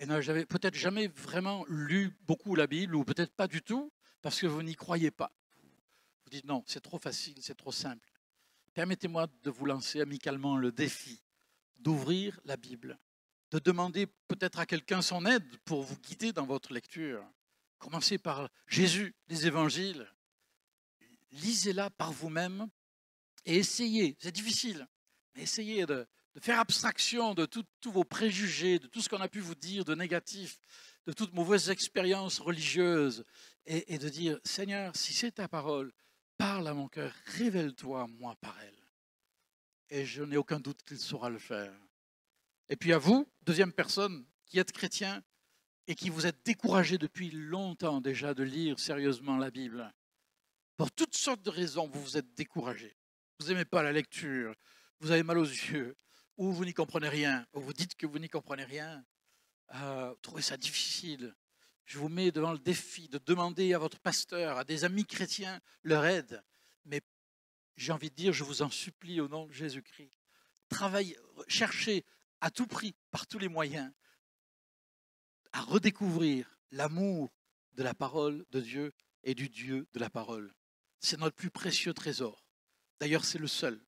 n'avez 0.06 0.44
peut-être 0.46 0.74
jamais 0.74 1.08
vraiment 1.08 1.64
lu 1.68 2.16
beaucoup 2.22 2.54
la 2.54 2.66
Bible, 2.66 2.96
ou 2.96 3.04
peut-être 3.04 3.32
pas 3.32 3.48
du 3.48 3.62
tout, 3.62 3.92
parce 4.22 4.40
que 4.40 4.46
vous 4.46 4.62
n'y 4.62 4.74
croyez 4.74 5.10
pas. 5.10 5.32
Vous 6.24 6.30
dites 6.30 6.44
non, 6.44 6.64
c'est 6.66 6.82
trop 6.82 6.98
facile, 6.98 7.36
c'est 7.40 7.56
trop 7.56 7.72
simple. 7.72 8.10
Permettez-moi 8.74 9.28
de 9.42 9.50
vous 9.50 9.64
lancer 9.66 10.00
amicalement 10.00 10.56
le 10.56 10.72
défi 10.72 11.22
d'ouvrir 11.78 12.40
la 12.44 12.56
Bible, 12.56 12.98
de 13.50 13.58
demander 13.58 14.06
peut-être 14.26 14.58
à 14.58 14.66
quelqu'un 14.66 15.00
son 15.00 15.24
aide 15.24 15.56
pour 15.64 15.82
vous 15.82 15.96
guider 15.98 16.32
dans 16.32 16.44
votre 16.44 16.72
lecture. 16.72 17.24
Commencez 17.78 18.18
par 18.18 18.48
Jésus, 18.66 19.14
les 19.28 19.46
évangiles. 19.46 20.10
Lisez-la 21.30 21.90
par 21.90 22.12
vous-même 22.12 22.68
et 23.44 23.56
essayez, 23.56 24.16
c'est 24.20 24.32
difficile, 24.32 24.86
mais 25.34 25.42
essayez 25.42 25.86
de, 25.86 26.06
faire 26.40 26.60
abstraction 26.60 27.34
de 27.34 27.46
tous 27.46 27.64
vos 27.90 28.04
préjugés, 28.04 28.78
de 28.78 28.86
tout 28.86 29.00
ce 29.00 29.08
qu'on 29.08 29.20
a 29.20 29.28
pu 29.28 29.40
vous 29.40 29.54
dire 29.54 29.84
de 29.84 29.94
négatif, 29.94 30.58
de 31.06 31.12
toutes 31.12 31.32
mauvaises 31.32 31.70
expériences 31.70 32.40
religieuses, 32.40 33.24
et, 33.66 33.94
et 33.94 33.98
de 33.98 34.08
dire, 34.08 34.38
Seigneur, 34.44 34.94
si 34.94 35.12
c'est 35.12 35.32
ta 35.32 35.48
parole, 35.48 35.92
parle 36.36 36.68
à 36.68 36.74
mon 36.74 36.88
cœur, 36.88 37.12
révèle-toi 37.24 38.06
moi 38.18 38.36
par 38.36 38.58
elle. 38.60 38.88
Et 39.90 40.04
je 40.04 40.22
n'ai 40.22 40.36
aucun 40.36 40.60
doute 40.60 40.82
qu'il 40.82 40.98
saura 40.98 41.30
le 41.30 41.38
faire. 41.38 41.72
Et 42.68 42.76
puis 42.76 42.92
à 42.92 42.98
vous, 42.98 43.26
deuxième 43.42 43.72
personne, 43.72 44.26
qui 44.44 44.58
êtes 44.58 44.72
chrétien 44.72 45.22
et 45.88 45.94
qui 45.94 46.10
vous 46.10 46.26
êtes 46.26 46.44
découragé 46.44 46.98
depuis 46.98 47.30
longtemps 47.30 48.02
déjà 48.02 48.34
de 48.34 48.42
lire 48.42 48.78
sérieusement 48.78 49.38
la 49.38 49.50
Bible. 49.50 49.92
Pour 50.76 50.92
toutes 50.92 51.16
sortes 51.16 51.42
de 51.42 51.50
raisons, 51.50 51.88
vous 51.88 52.02
vous 52.02 52.16
êtes 52.18 52.34
découragé. 52.34 52.94
Vous 53.40 53.48
n'aimez 53.48 53.64
pas 53.64 53.82
la 53.82 53.90
lecture, 53.90 54.54
vous 55.00 55.10
avez 55.10 55.22
mal 55.22 55.38
aux 55.38 55.44
yeux, 55.44 55.96
ou 56.36 56.52
vous 56.52 56.66
n'y 56.66 56.74
comprenez 56.74 57.08
rien, 57.08 57.46
ou 57.54 57.60
vous 57.60 57.72
dites 57.72 57.96
que 57.96 58.06
vous 58.06 58.18
n'y 58.18 58.28
comprenez 58.28 58.64
rien, 58.64 59.02
euh, 59.74 60.10
vous 60.10 60.20
trouvez 60.20 60.42
ça 60.42 60.58
difficile, 60.58 61.34
je 61.86 61.98
vous 61.98 62.10
mets 62.10 62.32
devant 62.32 62.52
le 62.52 62.58
défi 62.58 63.08
de 63.08 63.18
demander 63.24 63.72
à 63.72 63.78
votre 63.78 63.98
pasteur, 63.98 64.58
à 64.58 64.64
des 64.64 64.84
amis 64.84 65.06
chrétiens, 65.06 65.58
leur 65.82 66.04
aide. 66.04 66.42
Mais 66.84 67.00
j'ai 67.76 67.92
envie 67.92 68.10
de 68.10 68.14
dire, 68.14 68.34
je 68.34 68.44
vous 68.44 68.60
en 68.60 68.70
supplie 68.70 69.22
au 69.22 69.28
nom 69.28 69.46
de 69.46 69.52
Jésus-Christ, 69.52 70.20
travaillez, 70.68 71.16
cherchez 71.48 72.04
à 72.42 72.50
tout 72.50 72.66
prix, 72.66 72.94
par 73.10 73.26
tous 73.26 73.38
les 73.38 73.48
moyens, 73.48 73.90
à 75.58 75.62
redécouvrir 75.62 76.56
l'amour 76.70 77.32
de 77.72 77.82
la 77.82 77.92
parole 77.92 78.46
de 78.52 78.60
Dieu 78.60 78.92
et 79.24 79.34
du 79.34 79.48
Dieu 79.48 79.88
de 79.92 79.98
la 79.98 80.08
parole. 80.08 80.54
C'est 81.00 81.18
notre 81.18 81.34
plus 81.34 81.50
précieux 81.50 81.92
trésor. 81.92 82.46
D'ailleurs, 83.00 83.24
c'est 83.24 83.40
le 83.40 83.48
seul. 83.48 83.84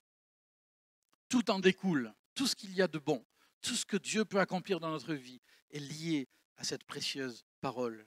Tout 1.29 1.49
en 1.49 1.61
découle 1.61 2.13
tout 2.35 2.49
ce 2.49 2.57
qu'il 2.57 2.75
y 2.75 2.83
a 2.83 2.89
de 2.89 2.99
bon, 2.99 3.25
tout 3.63 3.77
ce 3.77 3.87
que 3.87 3.97
Dieu 3.97 4.25
peut 4.25 4.41
accomplir 4.41 4.81
dans 4.81 4.91
notre 4.91 5.15
vie 5.15 5.41
est 5.71 5.79
lié 5.79 6.29
à 6.57 6.65
cette 6.65 6.83
précieuse 6.83 7.45
parole. 7.61 8.05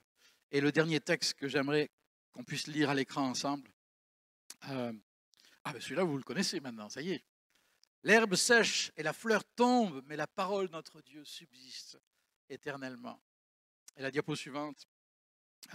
Et 0.52 0.60
le 0.60 0.73
dernier 0.73 0.99
texte 0.99 1.36
que 1.36 1.47
j'aimerais 1.47 1.89
qu'on 2.34 2.43
puisse 2.43 2.67
lire 2.67 2.89
à 2.89 2.95
l'écran 2.95 3.30
ensemble, 3.30 3.71
euh, 4.67 4.91
ah 5.63 5.71
ben 5.71 5.80
celui-là 5.80 6.04
vous 6.04 6.17
le 6.17 6.23
connaissez 6.23 6.60
maintenant, 6.60 6.89
ça 6.89 7.02
y 7.02 7.12
est. 7.12 7.23
L'herbe 8.04 8.36
sèche 8.36 8.91
et 8.97 9.04
la 9.04 9.13
fleur 9.13 9.41
tombe, 9.56 10.04
mais 10.06 10.17
la 10.17 10.28
parole 10.28 10.67
de 10.67 10.73
notre 10.73 11.02
Dieu 11.02 11.23
subsiste 11.23 11.97
éternellement. 12.49 13.21
Et 13.95 14.01
la 14.01 14.12
diapo 14.12 14.36
suivante, 14.36 14.88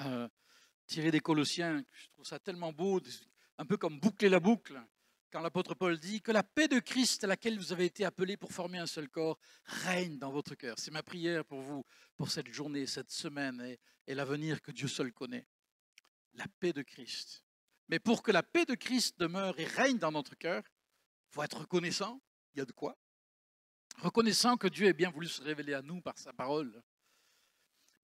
euh, 0.00 0.28
tirée 0.86 1.10
des 1.10 1.20
Colossiens, 1.20 1.84
je 1.92 2.08
trouve 2.10 2.26
ça 2.26 2.38
tellement 2.38 2.72
beau, 2.72 3.00
un 3.58 3.64
peu 3.66 3.76
comme 3.76 4.00
boucler 4.00 4.28
la 4.28 4.40
boucle, 4.40 4.80
quand 5.30 5.40
l'apôtre 5.40 5.74
Paul 5.74 5.98
dit 5.98 6.22
que 6.22 6.32
la 6.32 6.42
paix 6.42 6.68
de 6.68 6.78
Christ 6.78 7.24
à 7.24 7.26
laquelle 7.26 7.58
vous 7.58 7.72
avez 7.72 7.84
été 7.84 8.04
appelés 8.04 8.36
pour 8.36 8.52
former 8.52 8.78
un 8.78 8.86
seul 8.86 9.08
corps 9.08 9.38
règne 9.64 10.18
dans 10.18 10.30
votre 10.30 10.54
cœur. 10.54 10.78
C'est 10.78 10.90
ma 10.90 11.02
prière 11.02 11.44
pour 11.44 11.60
vous, 11.60 11.84
pour 12.16 12.30
cette 12.30 12.48
journée, 12.48 12.86
cette 12.86 13.10
semaine 13.10 13.60
et, 13.60 13.78
et 14.06 14.14
l'avenir 14.14 14.62
que 14.62 14.72
Dieu 14.72 14.88
seul 14.88 15.12
connaît. 15.12 15.46
La 16.34 16.46
paix 16.60 16.72
de 16.72 16.82
Christ. 16.82 17.44
Mais 17.88 17.98
pour 17.98 18.22
que 18.22 18.32
la 18.32 18.42
paix 18.42 18.64
de 18.64 18.74
Christ 18.74 19.18
demeure 19.18 19.58
et 19.58 19.64
règne 19.64 19.98
dans 19.98 20.12
notre 20.12 20.34
cœur, 20.36 20.62
il 20.64 21.34
faut 21.34 21.42
être 21.42 21.60
reconnaissant. 21.60 22.22
Il 22.54 22.58
y 22.58 22.62
a 22.62 22.64
de 22.64 22.72
quoi 22.72 22.96
Reconnaissant 23.98 24.56
que 24.56 24.68
Dieu 24.68 24.86
ait 24.86 24.92
bien 24.92 25.10
voulu 25.10 25.26
se 25.26 25.42
révéler 25.42 25.74
à 25.74 25.82
nous 25.82 26.00
par 26.00 26.16
sa 26.18 26.32
parole. 26.32 26.82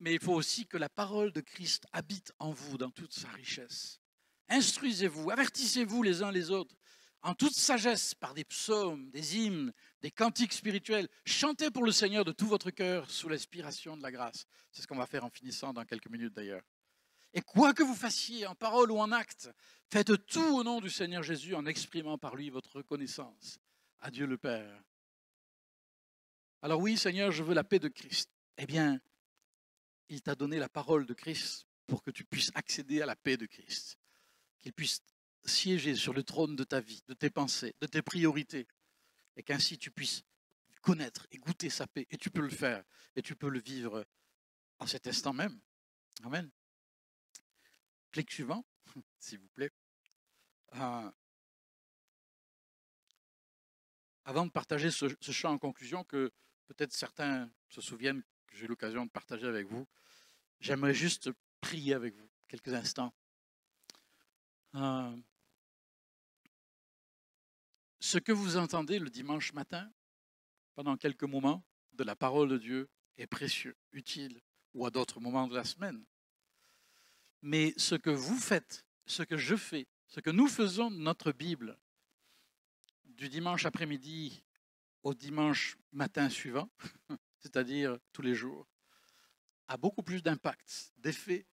Mais 0.01 0.15
il 0.15 0.21
faut 0.21 0.35
aussi 0.35 0.67
que 0.67 0.77
la 0.77 0.89
parole 0.89 1.33
de 1.33 1.41
Christ 1.41 1.87
habite 1.93 2.33
en 2.39 2.53
vous 2.53 2.79
dans 2.79 2.91
toute 2.91 3.13
sa 3.13 3.29
richesse. 3.29 4.01
Instruisez-vous, 4.49 5.31
avertissez-vous 5.31 6.03
les 6.03 6.23
uns 6.23 6.31
les 6.31 6.51
autres 6.51 6.77
en 7.25 7.35
toute 7.35 7.55
sagesse 7.55 8.15
par 8.15 8.35
des 8.35 8.45
psaumes, 8.45 9.11
des 9.11 9.39
hymnes, 9.39 9.73
des 10.03 10.11
cantiques 10.11 10.53
spirituels. 10.53 11.09
Chantez 11.25 11.71
pour 11.71 11.83
le 11.85 11.91
Seigneur 11.91 12.25
de 12.25 12.33
tout 12.33 12.47
votre 12.47 12.71
cœur 12.71 13.11
sous 13.11 13.31
l'inspiration 13.31 13.97
de 13.97 14.03
la 14.03 14.13
grâce. 14.13 14.45
C'est 14.71 14.83
ce 14.83 14.87
qu'on 14.87 14.97
va 14.97 15.07
faire 15.07 15.25
en 15.25 15.31
finissant 15.31 15.73
dans 15.73 15.87
quelques 15.87 16.11
minutes 16.11 16.35
d'ailleurs. 16.35 16.63
Et 17.33 17.41
quoi 17.41 17.73
que 17.73 17.83
vous 17.83 17.95
fassiez 17.95 18.47
en 18.47 18.55
parole 18.55 18.93
ou 18.93 18.99
en 18.99 19.11
acte, 19.11 19.51
faites 19.91 20.27
tout 20.27 20.55
au 20.55 20.63
nom 20.63 20.81
du 20.81 20.91
Seigneur 20.91 21.23
Jésus 21.23 21.55
en 21.55 21.65
exprimant 21.65 22.19
par 22.19 22.37
lui 22.37 22.51
votre 22.51 22.77
reconnaissance 22.77 23.59
à 24.01 24.11
Dieu 24.11 24.27
le 24.27 24.37
Père. 24.37 24.83
Alors 26.61 26.81
oui, 26.81 26.99
Seigneur, 26.99 27.33
je 27.33 27.43
veux 27.43 27.55
la 27.55 27.65
paix 27.65 27.79
de 27.79 27.89
Christ. 27.89 28.31
Eh 28.59 28.67
bien, 28.67 29.01
il 30.09 30.23
t'a 30.23 30.35
donné 30.35 30.59
la 30.59 30.69
parole 30.69 31.07
de 31.07 31.15
Christ 31.15 31.67
pour 31.87 32.03
que 32.03 32.11
tu 32.11 32.25
puisses 32.25 32.51
accéder 32.55 33.03
à 33.03 33.07
la 33.07 33.17
paix 33.17 33.37
de 33.37 33.47
Christ. 33.47 33.99
Qu'il 34.61 34.73
puisse 34.73 35.01
siéger 35.45 35.95
sur 35.95 36.13
le 36.13 36.23
trône 36.23 36.57
de 36.57 36.65
ta 36.65 36.81
vie, 36.81 37.03
de 37.09 37.15
tes 37.15 37.31
pensées, 37.31 37.75
de 37.81 37.87
tes 37.87 38.03
priorités, 38.03 38.67
et 39.37 39.43
qu'ainsi 39.43 39.79
tu 39.79 39.91
puisses 39.91 40.23
connaître 40.81 41.27
et 41.31 41.39
goûter 41.39 41.71
sa 41.71 41.87
paix. 41.87 42.07
Et 42.11 42.17
tu 42.17 42.31
peux 42.31 42.41
le 42.41 42.51
faire, 42.51 42.85
et 43.17 43.23
tu 43.23 43.37
peux 43.37 43.49
le 43.49 43.61
vivre 43.61 44.07
en 44.79 44.87
cet 44.87 45.07
instant 45.07 45.33
même. 45.33 45.61
Amen. 46.23 46.51
Clic 48.11 48.31
suivant, 48.31 48.65
s'il 49.19 49.41
vous 49.41 49.49
plaît. 49.49 49.71
Euh, 50.75 51.11
avant 54.25 54.47
de 54.47 54.51
partager 54.51 54.91
ce, 54.91 55.07
ce 55.21 55.33
chant 55.33 55.53
en 55.53 55.59
conclusion, 55.59 56.05
que 56.05 56.33
peut-être 56.67 56.93
certains 56.93 57.51
se 57.69 57.81
souviennent 57.81 58.23
que 58.55 58.61
j'ai 58.61 58.69
l'occasion 58.69 59.05
de 59.05 59.11
partager 59.11 59.47
avec 59.47 59.67
vous, 59.67 59.87
j'aimerais 60.61 60.95
juste 60.95 61.31
prier 61.61 61.93
avec 61.93 62.15
vous 62.15 62.31
quelques 62.47 62.73
instants. 62.73 63.13
Euh, 64.77 65.17
ce 67.99 68.19
que 68.19 68.31
vous 68.31 68.57
entendez 68.57 69.01
le 69.01 69.11
dimanche 69.11 69.53
matin, 69.55 69.93
pendant 70.75 70.97
quelques 70.97 71.25
moments, 71.25 71.65
de 71.95 72.05
la 72.05 72.15
parole 72.15 72.49
de 72.49 72.59
Dieu 72.59 72.89
est 73.17 73.27
précieux, 73.27 73.77
utile, 73.93 74.41
ou 74.73 74.87
à 74.87 74.91
d'autres 74.91 75.21
moments 75.21 75.49
de 75.49 75.55
la 75.55 75.65
semaine. 75.65 76.05
Mais 77.43 77.75
ce 77.77 77.97
que 77.97 78.11
vous 78.11 78.39
faites, 78.39 78.85
ce 79.07 79.23
que 79.23 79.37
je 79.37 79.57
fais, 79.57 79.89
ce 80.07 80.21
que 80.21 80.31
nous 80.31 80.49
faisons 80.49 80.91
de 80.91 80.97
notre 80.97 81.33
Bible, 81.33 81.77
du 83.05 83.29
dimanche 83.29 83.67
après-midi 83.67 84.45
au 85.03 85.13
dimanche 85.13 85.77
matin 85.93 86.29
suivant, 86.29 86.71
c'est-à-dire 87.45 87.99
tous 88.15 88.23
les 88.23 88.35
jours, 88.35 88.67
a 89.69 89.77
beaucoup 89.77 90.03
plus 90.03 90.23
d'impact, 90.23 90.95
d'effet, 90.97 91.47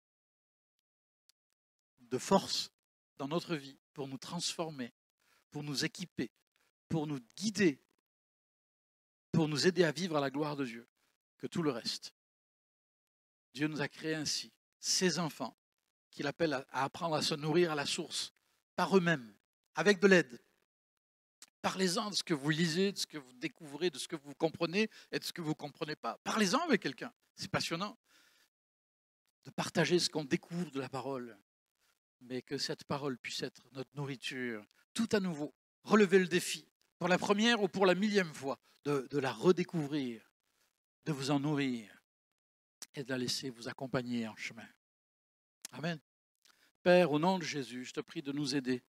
de 2.00 2.18
force 2.18 2.72
dans 3.18 3.28
notre 3.28 3.58
vie 3.58 3.78
pour 3.92 4.08
nous 4.08 4.18
transformer, 4.18 4.94
pour 5.52 5.64
nous 5.64 5.84
équiper, 5.84 6.32
pour 6.88 7.08
nous 7.08 7.20
guider, 7.36 7.84
pour 9.34 9.50
nous 9.50 9.68
aider 9.68 9.84
à 9.84 9.92
vivre 9.92 10.16
à 10.16 10.22
la 10.22 10.30
gloire 10.30 10.56
de 10.56 10.64
Dieu, 10.64 10.88
que 11.38 11.48
tout 11.48 11.62
le 11.62 11.72
reste. 11.72 12.16
Dieu 13.54 13.68
nous 13.68 13.82
a 13.82 13.90
créés 13.90 14.16
ainsi, 14.16 14.54
ses 14.80 15.20
enfants, 15.20 15.58
qu'il 16.10 16.26
appelle 16.26 16.54
à 16.54 16.84
apprendre 16.86 17.16
à 17.16 17.22
se 17.22 17.36
nourrir 17.36 17.74
à 17.74 17.76
la 17.76 17.86
source, 17.86 18.34
par 18.78 18.96
eux-mêmes, 18.96 19.36
avec 19.76 20.00
de 20.00 20.08
l'aide. 20.08 20.42
Parlez-en 21.62 22.10
de 22.10 22.16
ce 22.16 22.24
que 22.24 22.34
vous 22.34 22.50
lisez, 22.50 22.92
de 22.92 22.98
ce 22.98 23.08
que 23.08 23.18
vous 23.18 23.34
découvrez, 23.34 23.90
de 23.90 23.98
ce 23.98 24.08
que 24.08 24.16
vous 24.16 24.34
comprenez 24.34 24.90
et 25.12 25.20
de 25.20 25.24
ce 25.24 25.32
que 25.32 25.42
vous 25.42 25.50
ne 25.50 25.56
comprenez 25.56 25.96
pas. 25.96 26.18
Parlez-en 26.24 26.60
avec 26.60 26.82
quelqu'un. 26.82 27.14
C'est 27.36 27.52
passionnant 27.52 27.98
de 29.46 29.52
partager 29.52 30.00
ce 30.00 30.10
qu'on 30.10 30.24
découvre 30.24 30.72
de 30.72 30.80
la 30.80 30.90
parole 30.90 31.38
mais 32.22 32.42
que 32.42 32.58
cette 32.58 32.84
parole 32.84 33.18
puisse 33.18 33.42
être 33.44 33.64
notre 33.74 33.90
nourriture, 33.96 34.66
tout 34.94 35.10
à 35.12 35.20
nouveau. 35.20 35.54
Relever 35.84 36.20
le 36.20 36.28
défi, 36.28 36.68
pour 37.00 37.08
la 37.08 37.18
première 37.18 37.62
ou 37.64 37.68
pour 37.68 37.86
la 37.86 37.96
millième 37.96 38.34
fois, 38.34 38.60
de, 38.86 39.08
la 39.18 39.32
redécouvrir, 39.32 40.22
de 41.06 41.12
vous 41.12 41.32
en 41.32 41.40
nourrir 41.40 41.90
et 42.96 43.04
de 43.04 43.10
la 43.10 43.18
laisser 43.18 43.50
vous 43.50 43.68
accompagner 43.68 44.28
en 44.28 44.36
chemin. 44.36 44.68
Amen. 45.72 46.00
Père, 46.84 47.12
au 47.12 47.20
nom 47.20 47.40
de 47.40 47.44
Jésus, 47.44 47.86
je 47.86 47.94
te 47.94 48.02
prie 48.02 48.22
de 48.22 48.32
nous 48.32 48.56
aider. 48.56 48.84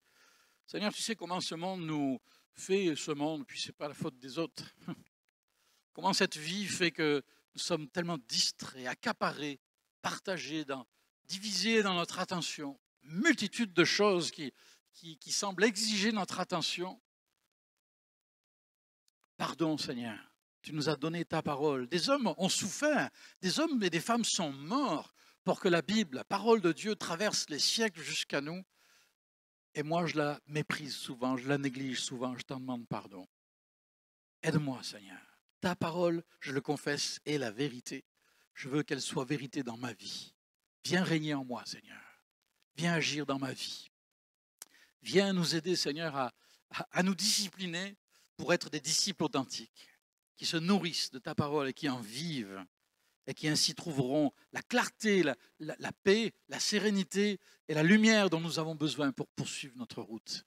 Seigneur, 0.66 0.92
tu 0.92 1.02
sais 1.02 1.16
comment 1.16 1.40
ce 1.40 1.54
monde 1.54 1.82
nous 1.82 2.20
fait 2.54 2.94
ce 2.96 3.10
monde, 3.10 3.46
puis 3.46 3.60
ce 3.60 3.68
n'est 3.68 3.72
pas 3.72 3.88
la 3.88 3.94
faute 3.94 4.18
des 4.18 4.38
autres. 4.38 4.64
Comment 5.92 6.12
cette 6.12 6.36
vie 6.36 6.66
fait 6.66 6.90
que 6.90 7.22
nous 7.54 7.60
sommes 7.60 7.88
tellement 7.88 8.18
distraits, 8.28 8.86
accaparés, 8.86 9.60
partagés, 10.00 10.64
divisés 11.26 11.82
dans 11.82 11.94
notre 11.94 12.18
attention 12.18 12.78
multitude 13.04 13.72
de 13.72 13.84
choses 13.84 14.30
qui, 14.30 14.52
qui, 14.94 15.32
semblent 15.32 15.64
exiger 15.64 16.12
notre 16.12 16.40
attention. 16.40 17.00
Pardon 19.36 19.76
Seigneur, 19.76 20.18
tu 20.62 20.72
nous 20.72 20.88
as 20.88 20.96
donné 20.96 21.24
ta 21.24 21.42
parole. 21.42 21.88
Des 21.88 22.10
hommes 22.10 22.32
ont 22.36 22.48
souffert, 22.48 23.10
des 23.40 23.58
hommes 23.60 23.82
et 23.82 23.90
des 23.90 24.00
femmes 24.00 24.24
sont 24.24 24.52
morts 24.52 25.14
pour 25.44 25.60
que 25.60 25.68
la 25.68 25.82
Bible, 25.82 26.16
la 26.16 26.24
parole 26.24 26.60
de 26.60 26.72
Dieu, 26.72 26.94
traverse 26.94 27.46
les 27.48 27.58
siècles 27.58 28.02
jusqu'à 28.02 28.40
nous. 28.40 28.62
Et 29.74 29.82
moi, 29.82 30.06
je 30.06 30.16
la 30.16 30.40
méprise 30.46 30.94
souvent, 30.94 31.36
je 31.36 31.48
la 31.48 31.58
néglige 31.58 32.00
souvent, 32.00 32.36
je 32.36 32.42
t'en 32.42 32.60
demande 32.60 32.86
pardon. 32.86 33.26
Aide-moi, 34.42 34.82
Seigneur. 34.82 35.20
Ta 35.60 35.76
parole, 35.76 36.22
je 36.40 36.52
le 36.52 36.60
confesse, 36.60 37.20
est 37.24 37.38
la 37.38 37.50
vérité. 37.50 38.04
Je 38.54 38.68
veux 38.68 38.82
qu'elle 38.82 39.00
soit 39.00 39.24
vérité 39.24 39.62
dans 39.62 39.76
ma 39.76 39.92
vie. 39.92 40.34
Viens 40.84 41.04
régner 41.04 41.34
en 41.34 41.44
moi, 41.44 41.64
Seigneur. 41.64 42.02
Viens 42.76 42.94
agir 42.94 43.24
dans 43.24 43.38
ma 43.38 43.52
vie. 43.52 43.90
Viens 45.02 45.32
nous 45.32 45.54
aider, 45.54 45.76
Seigneur, 45.76 46.14
à, 46.16 46.32
à, 46.90 47.02
nous 47.02 47.14
discipliner 47.14 47.96
pour 48.36 48.52
être 48.52 48.70
des 48.70 48.80
disciples 48.80 49.24
authentiques, 49.24 49.88
qui 50.36 50.46
se 50.46 50.56
nourrissent 50.56 51.10
de 51.10 51.18
ta 51.18 51.34
parole 51.34 51.68
et 51.68 51.74
qui 51.74 51.88
en 51.88 52.00
vivent, 52.00 52.64
et 53.26 53.34
qui 53.34 53.48
ainsi 53.48 53.74
trouveront 53.74 54.32
la 54.52 54.62
clarté, 54.62 55.22
la, 55.22 55.92
paix, 56.02 56.32
la 56.48 56.58
sérénité 56.58 57.38
et 57.68 57.74
la 57.74 57.82
lumière 57.82 58.30
dont 58.30 58.40
nous 58.40 58.58
avons 58.58 58.74
besoin 58.74 59.12
pour 59.12 59.28
poursuivre 59.28 59.76
notre 59.76 60.02
route. 60.02 60.44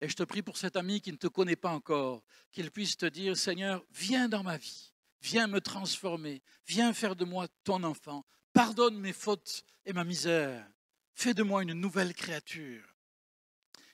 Et 0.00 0.08
je 0.08 0.16
te 0.16 0.22
prie 0.22 0.42
pour 0.42 0.56
cet 0.56 0.76
ami 0.76 1.00
qui 1.00 1.12
ne 1.12 1.16
te 1.16 1.28
connaît 1.28 1.56
pas 1.56 1.70
encore, 1.70 2.22
qu'il 2.50 2.70
puisse 2.70 2.96
te 2.96 3.06
dire, 3.06 3.36
Seigneur, 3.36 3.84
viens 3.90 4.28
dans 4.28 4.42
ma 4.42 4.56
vie, 4.56 4.92
viens 5.20 5.46
me 5.46 5.60
transformer, 5.60 6.42
viens 6.66 6.92
faire 6.92 7.16
de 7.16 7.24
moi 7.24 7.46
ton 7.64 7.82
enfant, 7.84 8.24
pardonne 8.52 8.98
mes 8.98 9.12
fautes 9.12 9.64
et 9.84 9.92
ma 9.92 10.04
misère, 10.04 10.68
Fais 11.14 11.34
de 11.34 11.42
moi 11.42 11.62
une 11.62 11.74
nouvelle 11.74 12.14
créature. 12.14 12.84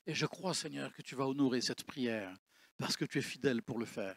Et 0.06 0.14
je 0.14 0.26
crois, 0.26 0.54
Seigneur, 0.54 0.92
que 0.92 1.02
tu 1.02 1.14
vas 1.14 1.26
honorer 1.26 1.60
cette 1.60 1.84
prière 1.84 2.34
parce 2.78 2.96
que 2.96 3.04
tu 3.04 3.18
es 3.18 3.22
fidèle 3.22 3.62
pour 3.62 3.78
le 3.78 3.86
faire. 3.86 4.16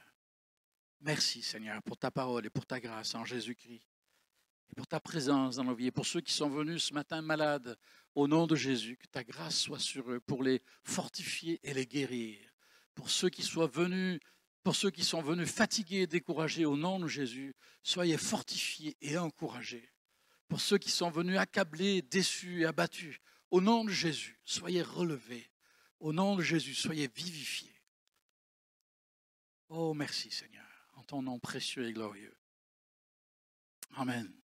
Merci, 1.02 1.42
Seigneur, 1.42 1.82
pour 1.84 1.98
ta 1.98 2.12
parole 2.12 2.46
et 2.46 2.50
pour 2.50 2.66
ta 2.66 2.80
grâce 2.80 3.16
en 3.16 3.26
Jésus-Christ. 3.26 3.91
Et 4.72 4.76
pour 4.76 4.88
ta 4.88 5.00
présence 5.00 5.58
dans 5.58 5.64
nos 5.64 5.76
vies. 5.76 5.92
Pour 5.92 6.06
ceux 6.06 6.22
qui 6.22 6.34
sont 6.34 6.50
venus 6.50 6.86
ce 6.86 6.94
matin 6.94 7.22
malades, 7.22 7.78
au 8.16 8.28
nom 8.28 8.48
de 8.48 8.56
Jésus, 8.56 8.98
que 8.98 9.08
ta 9.08 9.24
grâce 9.24 9.58
soit 9.58 9.80
sur 9.80 10.12
eux 10.12 10.20
pour 10.20 10.44
les 10.44 10.62
fortifier 10.84 11.60
et 11.64 11.74
les 11.74 11.86
guérir. 11.86 12.38
Pour 12.96 13.10
ceux 13.10 13.30
qui 13.30 13.44
soient 13.44 13.68
venus, 13.68 14.20
pour 14.64 14.76
ceux 14.76 14.92
qui 14.92 15.04
sont 15.04 15.22
venus 15.22 15.50
fatigués 15.50 16.02
et 16.02 16.08
découragés, 16.08 16.66
au 16.66 16.78
nom 16.78 17.00
de 17.00 17.08
Jésus, 17.08 17.56
soyez 17.84 18.18
fortifiés 18.18 18.98
et 19.02 19.18
encouragés 19.18 19.92
pour 20.52 20.60
ceux 20.60 20.78
qui 20.78 20.92
sont 20.92 21.10
venus 21.10 21.38
accablés, 21.38 22.02
déçus 22.02 22.64
et 22.64 22.66
abattus. 22.66 23.22
Au 23.52 23.62
nom 23.62 23.86
de 23.86 23.90
Jésus, 23.90 24.38
soyez 24.44 24.82
relevés. 24.82 25.50
Au 26.02 26.12
nom 26.12 26.36
de 26.36 26.42
Jésus, 26.42 26.76
soyez 26.76 27.08
vivifiés. 27.08 27.82
Oh, 29.70 29.94
merci 29.94 30.30
Seigneur, 30.30 30.68
en 30.96 31.04
ton 31.04 31.22
nom 31.22 31.40
précieux 31.40 31.88
et 31.88 31.94
glorieux. 31.94 32.36
Amen. 33.96 34.41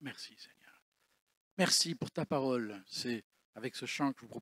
Merci 0.00 0.36
Seigneur. 0.36 0.82
Merci 1.56 1.94
pour 1.94 2.10
ta 2.10 2.24
parole. 2.24 2.82
C'est 2.86 3.24
avec 3.54 3.74
ce 3.74 3.86
chant 3.86 4.12
que 4.12 4.20
je 4.20 4.22
vous 4.22 4.28
propose. 4.28 4.36